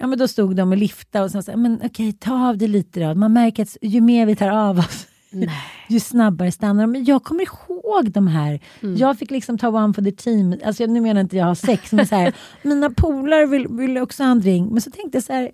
[0.00, 3.00] Ja, men då stod de och liftade och sa men okej, ta av det lite
[3.00, 3.14] då.
[3.14, 5.50] Man märker att ju mer vi tar av oss, Nej.
[5.88, 6.92] ju snabbare stannar de.
[6.92, 8.60] Men jag kommer ihåg de här.
[8.80, 8.96] Mm.
[8.96, 10.54] Jag fick liksom ta one for the team.
[10.64, 13.98] Alltså, nu menar jag inte jag har sex, men så här, mina polare vill, vill
[13.98, 14.72] också ha en drink.
[14.72, 15.50] Men så tänkte jag så här,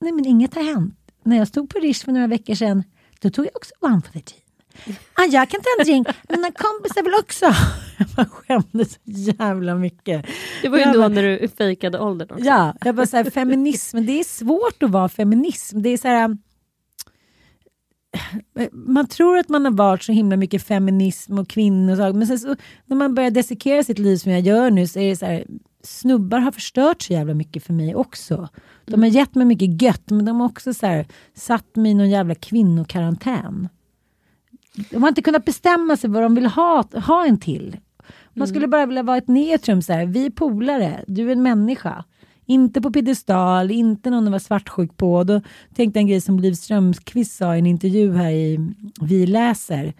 [0.00, 0.94] nej men inget har hänt.
[1.24, 2.82] När jag stod på Rish för några veckor sedan,
[3.20, 4.47] då tog jag också one for the team.
[5.14, 7.46] Ah, jag kan ta en drink, mina kompisar vill också.
[8.16, 10.26] Jag skämdes så jävla mycket.
[10.62, 12.44] Det var ju jag då bara, när du fejkade åldern också.
[12.44, 15.82] Ja, jag bara så här, feminism, det är svårt att vara feminism.
[15.82, 16.36] Det är så här,
[18.72, 22.26] man tror att man har varit så himla mycket feminism och kvinnor, och så, men
[22.26, 22.56] sen så,
[22.86, 25.44] när man börjar dissekera sitt liv som jag gör nu så är det så här,
[25.82, 28.48] snubbar har förstört så jävla mycket för mig också.
[28.86, 31.94] De har gett mig mycket gött men de har också så här, satt mig i
[31.94, 33.68] någon jävla kvinnokarantän.
[34.90, 37.76] De har inte kunnat bestämma sig vad de vill ha, ha en till.
[38.34, 39.82] Man skulle bara vilja vara ett neutrum.
[39.82, 40.06] Så här.
[40.06, 42.04] Vi är polare, du är en människa.
[42.46, 45.24] Inte på piedestal, inte någon att vara svartsjuk på.
[45.24, 45.40] Då
[45.74, 48.70] tänkte jag en grej som Liv Strömquist sa i en intervju här i
[49.00, 49.94] Vi läser.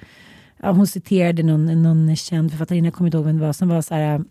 [0.62, 3.68] Ja, hon citerade någon, någon känd författarinna, jag kommer inte ihåg vem det var, som
[3.68, 4.24] var så här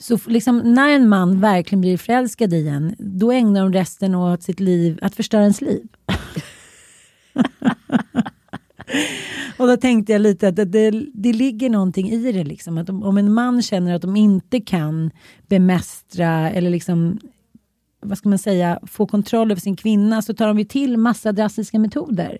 [0.00, 4.14] så f- liksom, när en man verkligen blir förälskad i en, då ägnar de resten
[4.14, 5.86] åt sitt liv att förstöra ens liv.
[9.56, 12.44] Och då tänkte jag lite att det, det, det ligger någonting i det.
[12.44, 12.78] Liksom.
[12.78, 15.10] Att om, om en man känner att de inte kan
[15.48, 17.18] bemästra eller liksom,
[18.00, 21.32] vad ska man säga, få kontroll över sin kvinna så tar de ju till massa
[21.32, 22.38] drastiska metoder.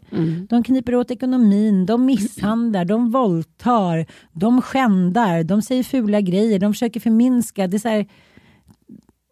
[0.48, 6.72] De kniper åt ekonomin, de misshandlar, de våldtar, de skändar, de säger fula grejer, de
[6.72, 7.66] försöker förminska.
[7.66, 8.06] Det är,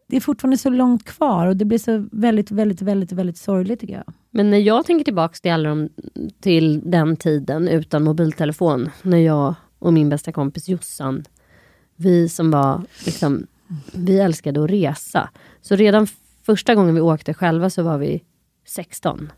[0.06, 3.80] det är fortfarande så långt kvar och det blir så väldigt, väldigt, väldigt, väldigt sorgligt
[3.80, 4.14] tycker jag.
[4.30, 5.88] Men när jag tänker tillbaka till, alla de,
[6.40, 11.24] till den tiden utan mobiltelefon, när jag och min bästa kompis Jossan,
[11.96, 13.46] vi som var, liksom,
[13.94, 15.30] vi älskade att resa.
[15.60, 16.06] Så redan
[16.46, 18.22] första gången vi åkte själva så var vi
[18.66, 19.32] 16.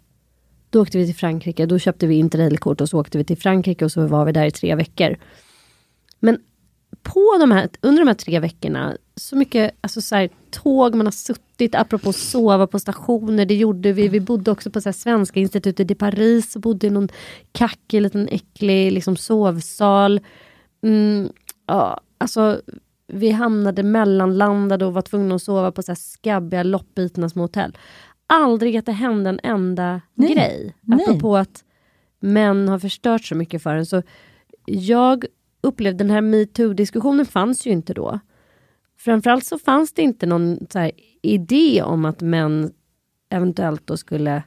[0.70, 3.84] Då åkte vi till Frankrike, då köpte vi interrailkort och så åkte vi till Frankrike
[3.84, 5.16] och så var vi där i tre veckor.
[6.20, 6.38] Men
[7.02, 11.06] på de här, under de här tre veckorna, så mycket alltså så här, tåg man
[11.06, 14.08] har suttit, apropå sova på stationer, det gjorde vi.
[14.08, 17.08] Vi bodde också på så här, Svenska institutet i Paris, och bodde i någon
[17.52, 20.20] kackig liten äcklig liksom, sovsal.
[20.82, 21.28] Mm,
[21.66, 22.60] ja, alltså,
[23.06, 27.76] vi hamnade mellanlandade och var tvungna att sova på så här, skabbiga, loppbitna små hotell.
[28.26, 30.74] Aldrig att det hände en enda Nej, grej.
[30.80, 30.98] nej.
[31.02, 31.64] Apropå att
[32.20, 33.86] män har förstört så mycket för en.
[33.86, 34.02] Så
[34.66, 35.24] jag
[35.60, 38.20] upplevde den här metoo-diskussionen fanns ju inte då.
[38.98, 40.90] Framförallt så fanns det inte någon så
[41.22, 42.72] idé om att män
[43.30, 44.42] eventuellt då skulle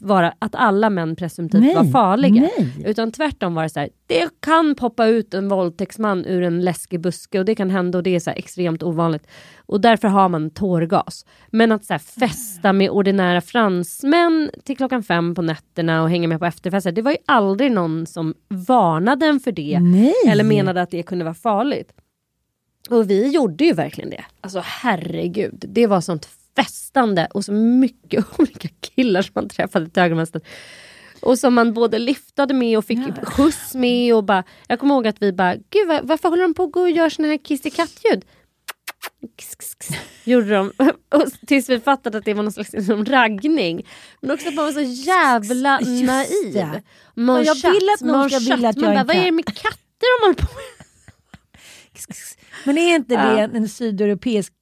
[0.00, 2.48] vara att alla män presumtivt Nej, var farliga.
[2.58, 2.84] nej.
[2.86, 7.00] Utan tvärtom var det så här, det kan poppa ut en våldtäktsman ur en läskig
[7.00, 9.26] buske och det kan hända och det är så extremt ovanligt.
[9.66, 11.26] Och därför har man tårgas.
[11.50, 16.38] Men att så festa med ordinära fransmän till klockan fem på nätterna och hänga med
[16.38, 19.80] på efterfester, det var ju aldrig någon som varnade en för det.
[19.80, 20.14] Nej.
[20.28, 21.92] Eller menade att det kunde vara farligt.
[22.90, 24.24] Och vi gjorde ju verkligen det.
[24.40, 30.02] Alltså herregud, det var sånt festande och så mycket olika killar som man träffade till
[30.02, 30.40] högervänster.
[31.20, 34.14] Och som man både liftade med och fick skjuts med.
[34.14, 36.72] Och bara, jag kommer ihåg att vi bara, gud var, varför håller de på att
[36.72, 37.38] gå och göra såna här?
[37.44, 37.60] Kiss,
[39.54, 39.88] kiss,
[40.24, 40.72] Gjorde de.
[41.10, 43.86] Och tills vi fattade att det var någon slags liksom, raggning.
[44.20, 46.52] Men också att man var så jävla Just naiv.
[46.52, 46.82] det.
[47.14, 49.32] Ja, jag vill att någon ska vilja att Man jag är bara, vad är det
[49.32, 50.86] med katter de håller på med?
[52.64, 53.38] Men är inte det Ja.
[53.54, 54.52] en, sydeuropeisk...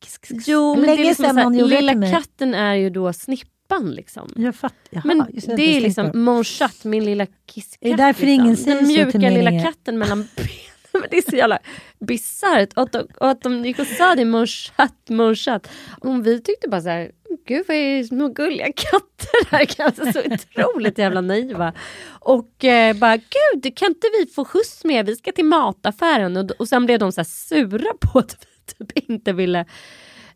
[0.46, 2.12] Jo, men Länge det är liksom sedan gjorde det lilla mig.
[2.12, 4.32] katten är ju då snippan liksom.
[4.36, 4.76] Jag fattar.
[4.90, 6.16] Jaha, Men det, det är liksom på.
[6.18, 7.78] mon chat, min lilla kisskatt.
[7.80, 8.44] Är det därför liksom.
[8.68, 10.50] ingen Den mjuka lilla katten mellan benen.
[11.00, 11.58] Men det är så jävla
[11.98, 12.72] bisarrt.
[12.76, 15.70] Och, att och att de gick och sa det, mon chat.
[16.00, 17.10] Och vi tyckte bara så här,
[17.46, 19.66] gud vad är det små gulliga katter här?
[19.86, 21.72] Alltså, så otroligt jävla naiva.
[22.08, 25.06] Och eh, bara, gud kan inte vi få skjuts med?
[25.06, 26.36] Vi ska till mataffären.
[26.36, 29.64] Och, och sen blev de så här sura på att vi typ inte ville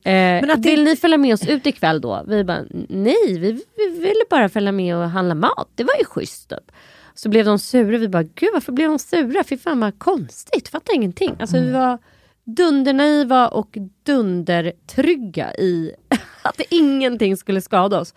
[0.03, 2.25] Eh, att det- Vill ni följa med oss ut ikväll då?
[2.29, 5.69] Vi bara, nej, vi, vi ville bara följa med och handla mat.
[5.75, 6.49] Det var ju schysst.
[6.51, 6.73] Typ.
[7.17, 7.99] Så blev de sura.
[7.99, 9.45] Vi bara, gud varför blev de sura?
[9.45, 10.69] Fy fan vad konstigt.
[10.69, 11.37] Fattar ingenting.
[11.41, 11.67] Alltså Mm.
[11.69, 11.99] vi var
[12.45, 15.93] dundernaiva och dundertrygga i
[16.43, 18.15] att ingenting skulle skada oss.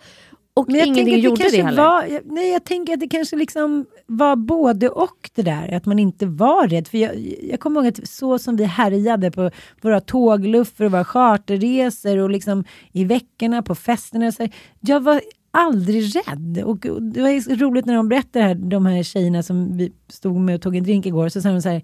[0.54, 1.82] Och Men jag ingenting att gjorde det, heller.
[1.82, 5.74] Var, nej, jag tänker att det kanske liksom var både och det där.
[5.74, 6.88] Att man inte var rädd.
[6.88, 11.04] För jag, jag kommer ihåg att så som vi härjade på våra tågluffar och våra
[11.04, 14.32] charterresor och liksom i veckorna på festerna.
[14.32, 15.20] Så här, jag var
[15.50, 16.62] aldrig rädd.
[16.64, 20.54] Och det var roligt när de berättade här, de här tjejerna som vi stod med
[20.54, 21.28] och tog en drink igår.
[21.28, 21.82] Så sa de så här,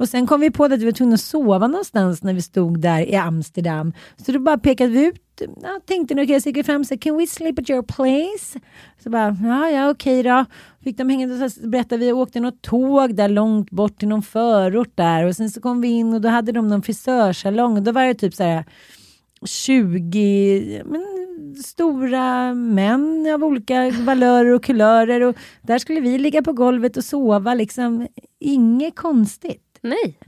[0.00, 2.80] och sen kom vi på att vi var tvungna att sova någonstans när vi stod
[2.80, 3.92] där i Amsterdam.
[4.26, 6.86] Så då bara pekade vi ut, jag tänkte nu, okay, så gick vi fram och
[6.86, 8.60] sa, can we sleep at your place?
[9.02, 10.44] Så bara, ja, ja, okej då.
[10.84, 14.22] Fick de hänga och så berättade vi åkte något tåg där långt bort till någon
[14.22, 17.82] förort där och sen så kom vi in och då hade de någon frisörsalong och
[17.82, 18.64] då var det typ så här
[19.46, 21.06] 20 men,
[21.64, 27.04] stora män av olika valörer och kulörer och där skulle vi ligga på golvet och
[27.04, 28.08] sova liksom.
[28.40, 29.78] Inget konstigt.
[29.80, 30.18] Nej.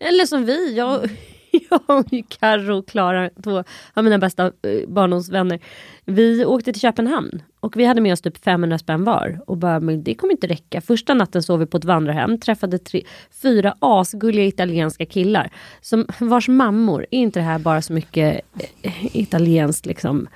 [0.00, 1.10] Eller som vi, jag,
[1.70, 2.06] jag och
[2.40, 5.58] Carro och Klara, två av mina bästa eh, barndomsvänner.
[6.04, 9.40] Vi åkte till Köpenhamn och vi hade med oss typ 500 spänn var.
[9.46, 10.80] Och bara, men det kommer inte räcka.
[10.80, 13.02] Första natten sov vi på ett vandrarhem, träffade tre,
[13.42, 15.50] fyra asgulliga italienska killar.
[15.80, 18.40] Som vars mammor, är inte det här bara så mycket
[18.82, 20.28] eh, italienskt liksom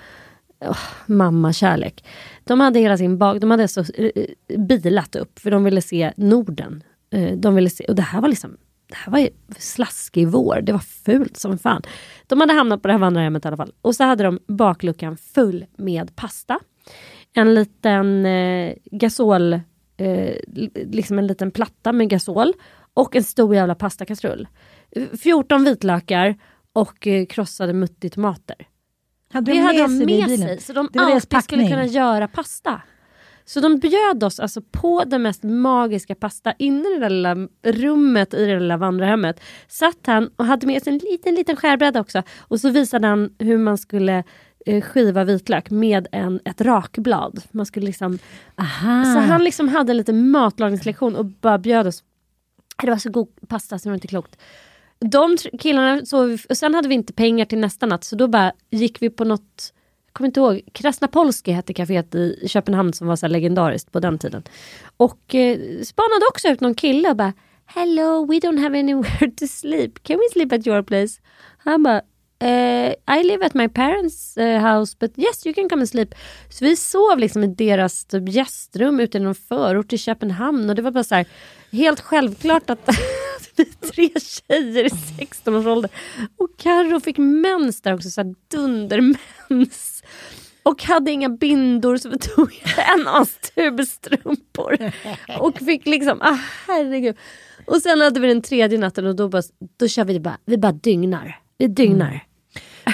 [0.60, 2.04] oh, mammakärlek.
[2.44, 5.82] De hade hela sin bak, de hade så, eh, eh, bilat upp för de ville
[5.82, 6.82] se Norden.
[7.10, 8.56] Eh, de ville se, och det här var liksom
[8.88, 9.28] det här var ju
[9.58, 11.82] slaskig vår, det var fult som fan.
[12.26, 13.72] De hade hamnat på det här vandrarhemmet i alla fall.
[13.82, 16.58] Och så hade de bakluckan full med pasta.
[17.34, 19.52] En liten eh, gasol,
[19.96, 20.34] eh,
[20.74, 22.52] liksom en liten platta med gasol.
[22.94, 24.48] Och en stor jävla pastakastrull.
[25.22, 26.36] 14 vitlökar
[26.72, 28.56] och eh, krossade muttitomater.
[29.32, 30.38] Hade det de hade med de sig med bilen?
[30.38, 32.82] sig, så de alltid skulle kunna göra pasta.
[33.48, 37.48] Så de bjöd oss alltså på det mest magiska pasta inne i det där lilla
[37.62, 39.40] rummet i det lilla vandrarhemmet.
[39.68, 42.22] Satt han och hade med sig en liten, liten skärbräda också.
[42.38, 44.24] Och så visade han hur man skulle
[44.66, 47.42] eh, skiva vitlök med en, ett rakblad.
[47.50, 48.18] Man skulle liksom,
[48.56, 49.04] Aha.
[49.04, 52.04] så han liksom hade en liten matlagningslektion och bara bjöd oss.
[52.82, 54.36] Det var så god pasta så det var inte klokt.
[54.98, 58.52] De killarna sov och sen hade vi inte pengar till nästa natt så då bara
[58.70, 59.72] gick vi på något
[60.16, 64.18] kommer inte ihåg, Krasnapolski hette kaféet i Köpenhamn som var så här legendariskt på den
[64.18, 64.42] tiden.
[64.96, 67.32] Och eh, spanade också ut någon kille och bara
[67.66, 70.02] Hello, we don't have anywhere to sleep.
[70.02, 71.20] Can we sleep at your place?
[71.58, 72.02] Han bara
[72.42, 76.14] Uh, I live at my parents uh, house but yes you can come and sleep.
[76.50, 80.76] Så vi sov liksom i deras typ, gästrum ute i någon förort i Köpenhamn och
[80.76, 81.26] det var bara så här
[81.72, 82.88] helt självklart att
[83.56, 85.90] vi tre tjejer i 16-årsåldern
[86.36, 90.02] och Carro fick mens där också, så här dundermens.
[90.62, 94.78] Och hade inga bindor så vi tog en as tubstrumpor.
[95.40, 97.16] Och fick liksom, ah herregud.
[97.66, 99.42] Och sen hade vi den tredje natten och då, bara,
[99.76, 101.40] då kör vi bara, vi bara dygnar.
[101.58, 102.08] Vi dygnar.
[102.08, 102.20] Mm.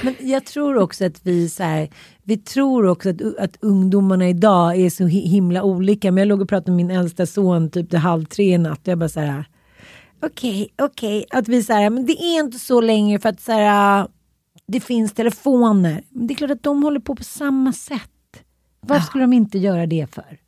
[0.03, 1.88] Men jag tror också att vi så här,
[2.22, 6.12] vi tror också att, att ungdomarna idag är så himla olika.
[6.12, 8.80] Men jag låg och pratade med min äldsta son typ till halv tre i natt.
[8.84, 9.45] Jag bara så här,
[10.22, 13.52] okej, okej, att vi så här, men det är inte så länge för att så
[13.52, 14.08] här,
[14.66, 16.04] det finns telefoner.
[16.08, 18.10] Men det är klart att de håller på på samma sätt.
[18.80, 20.38] Varför skulle de inte göra det för?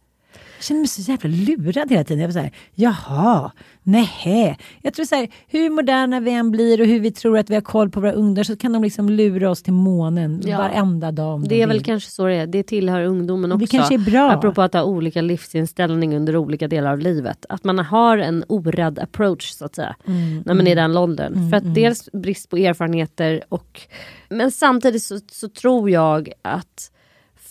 [0.65, 2.21] Jag känner mig så jävla lurad hela tiden.
[2.21, 3.53] Jag var så här, jaha,
[3.83, 4.57] nähä.
[4.83, 7.55] Jag tror så här, hur moderna vi än blir och hur vi tror att vi
[7.55, 10.59] har koll på våra ungdomar så kan de liksom lura oss till månen Ja.
[10.59, 11.49] varenda dag.
[11.49, 11.85] Det är de väl vill.
[11.85, 12.47] kanske så det är.
[12.47, 13.61] Det tillhör ungdomen också.
[13.61, 14.31] Det kanske är bra.
[14.31, 17.47] Apropå att ha olika livsinställning under olika delar av livet.
[17.49, 19.97] Att man har en orädd approach så att säga.
[20.07, 21.51] Mm, när man är i den åldern.
[21.51, 23.81] För att dels brist på erfarenheter och
[24.29, 26.91] men samtidigt så, så tror jag att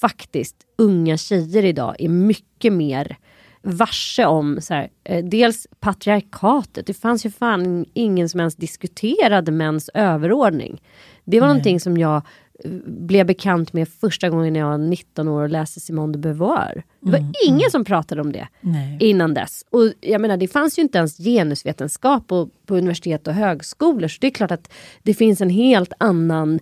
[0.03, 3.17] faktiskt unga tjejer idag är mycket mer
[3.61, 6.87] varse om så här, eh, dels patriarkatet.
[6.87, 10.81] Det fanns ju fan ingen som ens diskuterade mäns överordning.
[11.23, 12.15] Det var någonting som jag
[12.63, 16.83] eh, blev bekant med första gången jag var 19 år och läste Simone de Beauvoir.
[16.99, 18.97] Det var ingen som pratade om det Nej.
[18.99, 19.65] innan dess.
[19.69, 24.07] Och jag menar, det fanns ju inte ens genusvetenskap på, på universitet och högskolor.
[24.07, 24.71] Så det är klart att
[25.03, 26.59] det finns en helt annan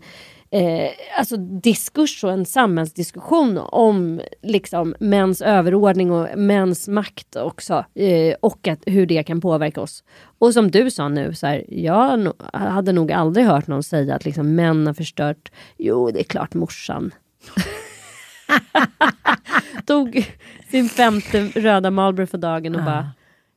[0.52, 7.86] eh, alltså diskurs och en samhällsdiskussion om liksom, mäns överordning och mäns makt också.
[7.96, 10.04] Eh, och att, hur det kan påverka oss.
[10.40, 14.16] Och som du sa nu, så här, jag no- hade nog aldrig hört någon säga
[14.16, 15.52] att liksom, män har förstört.
[15.78, 17.12] Jo, det är klart morsan.
[19.86, 20.36] Tog
[20.72, 23.10] sin femte röda Marlboro för dagen och bara,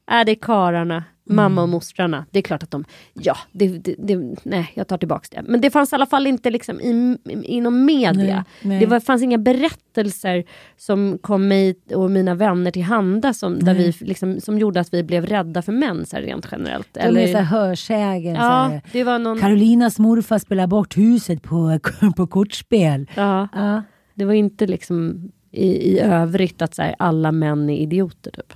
[0.07, 2.27] är det är kararna, mamma och mostrarna.
[2.31, 5.43] Det är klart att de, ja, det, det, det, nej jag tar tillbaks det.
[5.49, 8.35] Men det fanns i alla fall inte liksom i, inom media.
[8.35, 8.81] Nej, nej.
[8.81, 10.45] Det var, fanns inga berättelser
[10.77, 14.95] som kom mig och mina vänner till handa som, där vi, liksom, som gjorde att
[14.95, 16.89] vi blev rädda för män så här, rent generellt.
[16.95, 18.35] De är så här hörsägen.
[18.37, 19.39] så ja, här, det var någon...
[19.39, 21.79] Carolinas morfar spelar bort huset på,
[22.17, 23.11] på kortspel.
[23.15, 23.83] Ja, Ja.
[24.15, 28.53] det var inte liksom i, i övrigt att så här, alla män är idioter typ.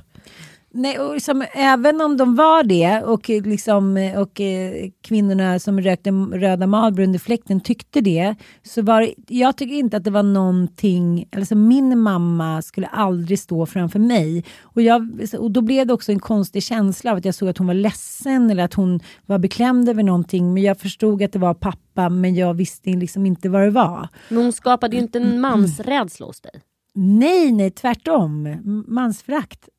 [0.78, 6.10] Nej, och liksom, även om de var det och, liksom, och eh, kvinnorna som rökte
[6.10, 8.34] röda Marlboro under fläkten tyckte det.
[8.62, 13.38] Så var det- jag tycker inte att det var någonting, alltså min mamma skulle aldrig
[13.38, 14.44] stå framför mig.
[14.62, 17.58] Och, jag, och då blev det också en konstig känsla av att jag såg att
[17.58, 20.54] hon var ledsen eller att hon var beklämd över någonting.
[20.54, 24.08] Men jag förstod att det var pappa men jag visste liksom inte vad det var.
[24.28, 26.52] Men hon skapade ju inte en mansrädsla hos dig.
[27.00, 28.56] Nej, nej, tvärtom.
[28.88, 29.68] Mansfrakt.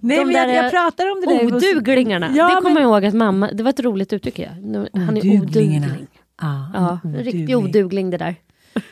[0.00, 1.54] nej, De men jag, jag pratar om det där.
[1.56, 2.30] Oduglingarna.
[2.34, 4.38] Ja, det kommer men- jag ihåg att mamma, det var ett roligt uttryck.
[4.38, 4.48] Ja.
[4.62, 6.06] Nu- Han är odugling.
[6.40, 8.34] Ja, Ja, riktig odugling det där.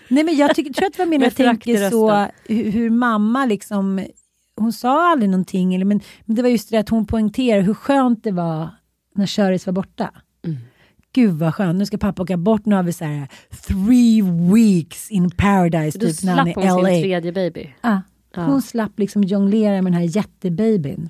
[0.09, 2.91] Nej, men jag tycker, tror att det var mer när jag tänker så hur, hur
[2.91, 4.05] mamma liksom,
[4.57, 7.75] hon sa aldrig någonting, eller, men, men det var just det att hon poängterade hur
[7.75, 8.69] skönt det var
[9.15, 10.11] när Köris var borta.
[11.15, 13.29] Gud vad skönt, nu ska pappa åka bort, nu har vi så här
[13.67, 14.23] three
[14.55, 16.89] weeks in paradise Då typ när han slapp är hon LA.
[16.89, 17.69] sin tredje baby.
[17.83, 18.01] Ja,
[18.37, 18.43] Ja.
[18.43, 21.09] Hon slapp liksom jonglera med den här jättebabyn.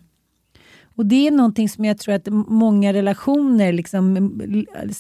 [0.97, 4.17] Och det är någonting som jag tror att många relationer liksom,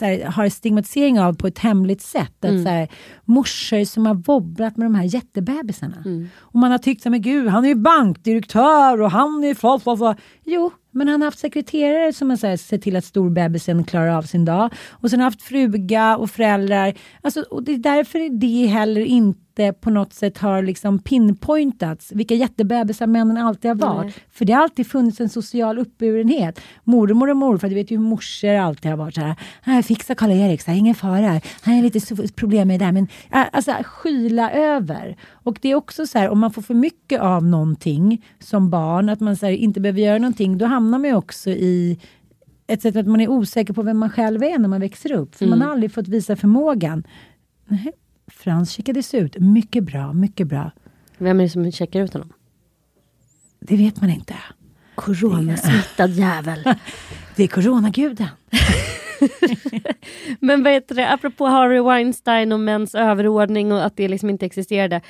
[0.00, 2.44] här, har stigmatisering av på ett hemligt sätt.
[2.44, 2.64] Att, Mm.
[2.64, 2.88] så här,
[3.24, 5.96] morsor som har wobblat med de här jättebebisarna.
[6.04, 6.28] Mm.
[6.38, 9.54] Och man har tyckt så här, men gud, han är ju bankdirektör och han är
[9.54, 10.16] fa, fa, fa.
[10.44, 14.08] Jo, men han har haft sekreterare som har så här, sett till att storbebisen klarar
[14.08, 14.70] av sin dag.
[14.90, 16.94] Och sen har haft fruga och föräldrar.
[17.22, 19.43] Alltså, och det är därför det heller inte
[19.80, 24.04] på något sätt har liksom pinpointats vilka jättebebisar männen alltid har varit.
[24.04, 24.14] Nej.
[24.30, 26.60] För det har alltid funnits en social uppburenhet.
[26.84, 29.36] Mormor och morfar, du vet ju hur morsor alltid har varit så här.
[29.66, 31.40] "Nej, Fixa Karl-Erik, här, ingen fara.
[31.62, 32.92] Han är lite problem med det där.
[32.92, 35.16] Men äh, alltså skyla över.
[35.32, 39.08] Och det är också så här, om man får för mycket av någonting som barn,
[39.08, 41.98] att man här, inte behöver göra någonting, då hamnar man ju också i
[42.66, 45.34] ett sätt att man är osäker på vem man själv är när man växer upp.
[45.34, 47.04] För man har aldrig fått visa förmågan.
[47.66, 47.92] Nej,
[48.26, 49.36] Frans checkades ut.
[49.38, 50.70] Mycket bra, mycket bra.
[51.18, 52.32] Vem är det som checkar ut honom?
[53.60, 54.34] Det vet man inte.
[54.94, 56.64] Coronasmittad jävel.
[57.36, 58.26] Det är coronaguden.
[60.40, 64.46] Men vad heter det, apropå Harvey Weinstein och mäns överordning och att det liksom inte
[64.46, 65.00] existerade.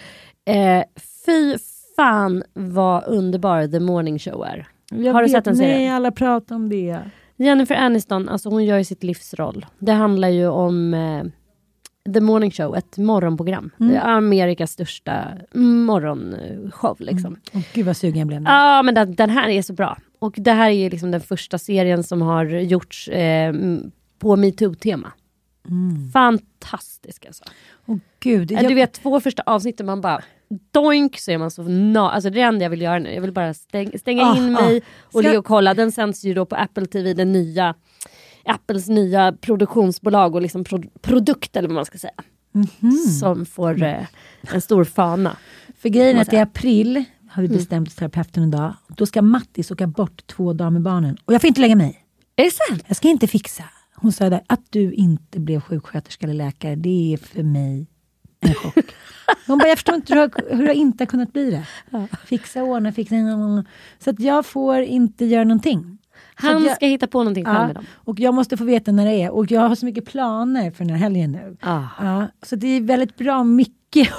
[0.44, 0.84] Eh,
[1.26, 1.56] fy
[1.96, 4.68] fan vad underbar The Morning Show är.
[4.90, 5.78] Jag Har du sett den serien?
[5.78, 7.00] Nej, alla pratar om det.
[7.36, 9.66] Jennifer Aniston, alltså hon gör ju sitt livsroll.
[9.78, 11.24] Det handlar ju om eh,
[12.14, 13.70] The Morning Show, ett morgonprogram.
[13.80, 13.96] Mm.
[14.02, 15.24] Amerikas största
[15.54, 16.96] morgonshow.
[16.98, 17.36] Liksom.
[17.54, 18.42] Åh, gud vad sugen jag blev.
[18.42, 19.98] Ja, men den, den här är så bra.
[20.18, 23.54] Och det här är liksom den första serien som har gjorts eh,
[24.18, 25.12] på metoo-tema.
[26.12, 27.44] Fantastisk alltså.
[27.86, 28.50] Åh, gud.
[28.52, 30.22] Ja, Du vet två första avsnitten man bara
[30.72, 33.14] doink så är man så na- Alltså det är det enda jag vill göra nu.
[33.14, 35.74] Jag vill bara stäng, stänga Ah, in mig och ligga och kolla.
[35.74, 37.74] Den sänds ju då på Apple TV, den nya
[38.46, 42.12] Apples nya produktionsbolag och liksom pro- produkt eller vad man ska säga.
[42.52, 42.90] Mhm.
[43.20, 44.06] Som får eh,
[44.52, 45.36] en stor fana.
[45.78, 48.74] För grejen är att i april har vi bestämt hos terapeuten idag.
[48.88, 51.16] Då ska Mattis åka bort två dagar med barnen.
[51.24, 52.00] Och jag får inte lägga mig.
[52.36, 52.84] Är det sant?
[52.86, 53.64] Jag ska inte fixa.
[53.94, 57.86] Hon sa där, att du inte blev sjuksköterska eller läkare, det är för mig
[58.40, 58.74] en chock.
[59.46, 61.66] Hon bara, jag förstår inte hur hur du inte har kunnat bli det.
[62.26, 63.14] Fixa, ordna, fixa.
[63.98, 65.98] Så att jag får inte göra någonting.
[66.34, 67.84] Han jag, ska hitta på någonting själv ja, med dem.
[67.94, 69.30] och jag måste få veta när det är.
[69.30, 71.56] Och jag har så mycket planer för den här helgen nu.
[71.60, 71.82] Ah.
[72.00, 74.08] Ja, så det är väldigt bra mycket.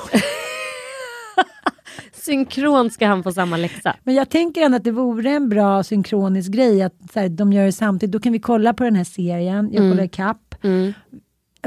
[2.14, 3.96] Synkront ska han få samma läxa.
[4.04, 7.54] Men jag tänker ändå att det vore en bra synkronisk grej att så här, de
[7.54, 8.14] gör det samtidigt.
[8.14, 10.56] Då kan vi kolla på den här serien, jag kollar ikapp.
[10.64, 10.94] Mm.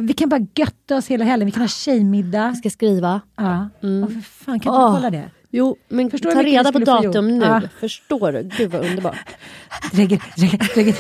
[0.00, 2.38] Vi kan bara götta oss hela helgen, vi kan ha tjejmiddag.
[2.46, 3.20] Jag ska skriva.
[3.36, 4.04] Ja, Mm.
[4.04, 4.94] och för fan kan vi Åh.
[4.94, 5.30] kolla det?
[5.50, 7.44] Jo, men Förstår ta reda på datum nu.
[7.44, 7.60] Ja.
[7.80, 8.42] Förstår du?
[8.42, 9.16] Gud vad underbart.
[9.92, 10.94] Regel, regel, regel.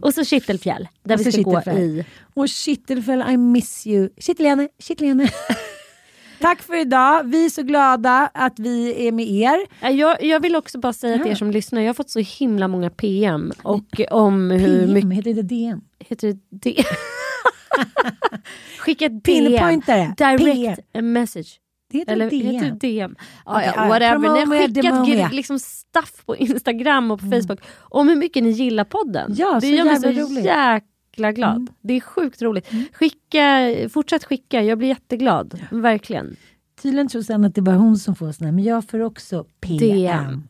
[0.00, 1.84] Och så Kittelfjäll, där vi ska gå Kittelfjäll.
[1.84, 2.04] i...
[2.34, 4.08] Och Kittelfäll, I miss you.
[4.18, 5.28] Kittelene, Kittelene.
[6.40, 7.24] Tack för idag.
[7.24, 9.66] Vi är så glada att vi är med er.
[9.90, 11.36] Jag, jag vill också bara säga till er Ja.
[11.36, 15.12] som lyssnar, jag har fått så himla många PM och om hur PM, mycket...
[15.26, 15.80] heter det DM?
[15.98, 16.84] Heter det det?
[18.78, 19.46] Skicka ett DM.
[19.46, 20.14] Pinpointare.
[20.16, 21.59] Direct a message.
[21.90, 22.46] Det heter Eller DM.
[22.54, 23.16] heter DM?
[23.46, 23.88] Ja, ja, ja, ja.
[23.88, 24.18] whatever.
[24.18, 28.84] Ni har skickat liksom stuff på Instagram och på Facebook om hur mycket ni gillar
[28.84, 29.34] podden.
[29.36, 30.44] Ja, det så gör mig så roligt.
[30.44, 31.70] jäkla glad.
[31.80, 32.68] Det är sjukt roligt.
[32.92, 35.60] Skicka, fortsätt skicka, jag blir jätteglad.
[35.70, 36.36] Verkligen.
[36.82, 39.78] Tydligen tror sen att det var hon som får såna, men jag får också PM.
[39.78, 40.42] DM.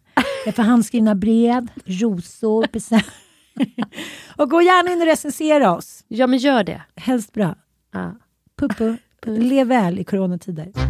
[0.47, 3.07] Jag får handskrivna brev, rosor, present.
[4.37, 6.05] Och gå gärna in och recensera oss.
[6.09, 6.83] Ja men gör det.
[6.97, 7.55] Helst bra.
[7.93, 8.17] Ja.
[8.59, 10.90] Puppu, lev väl i coronatider.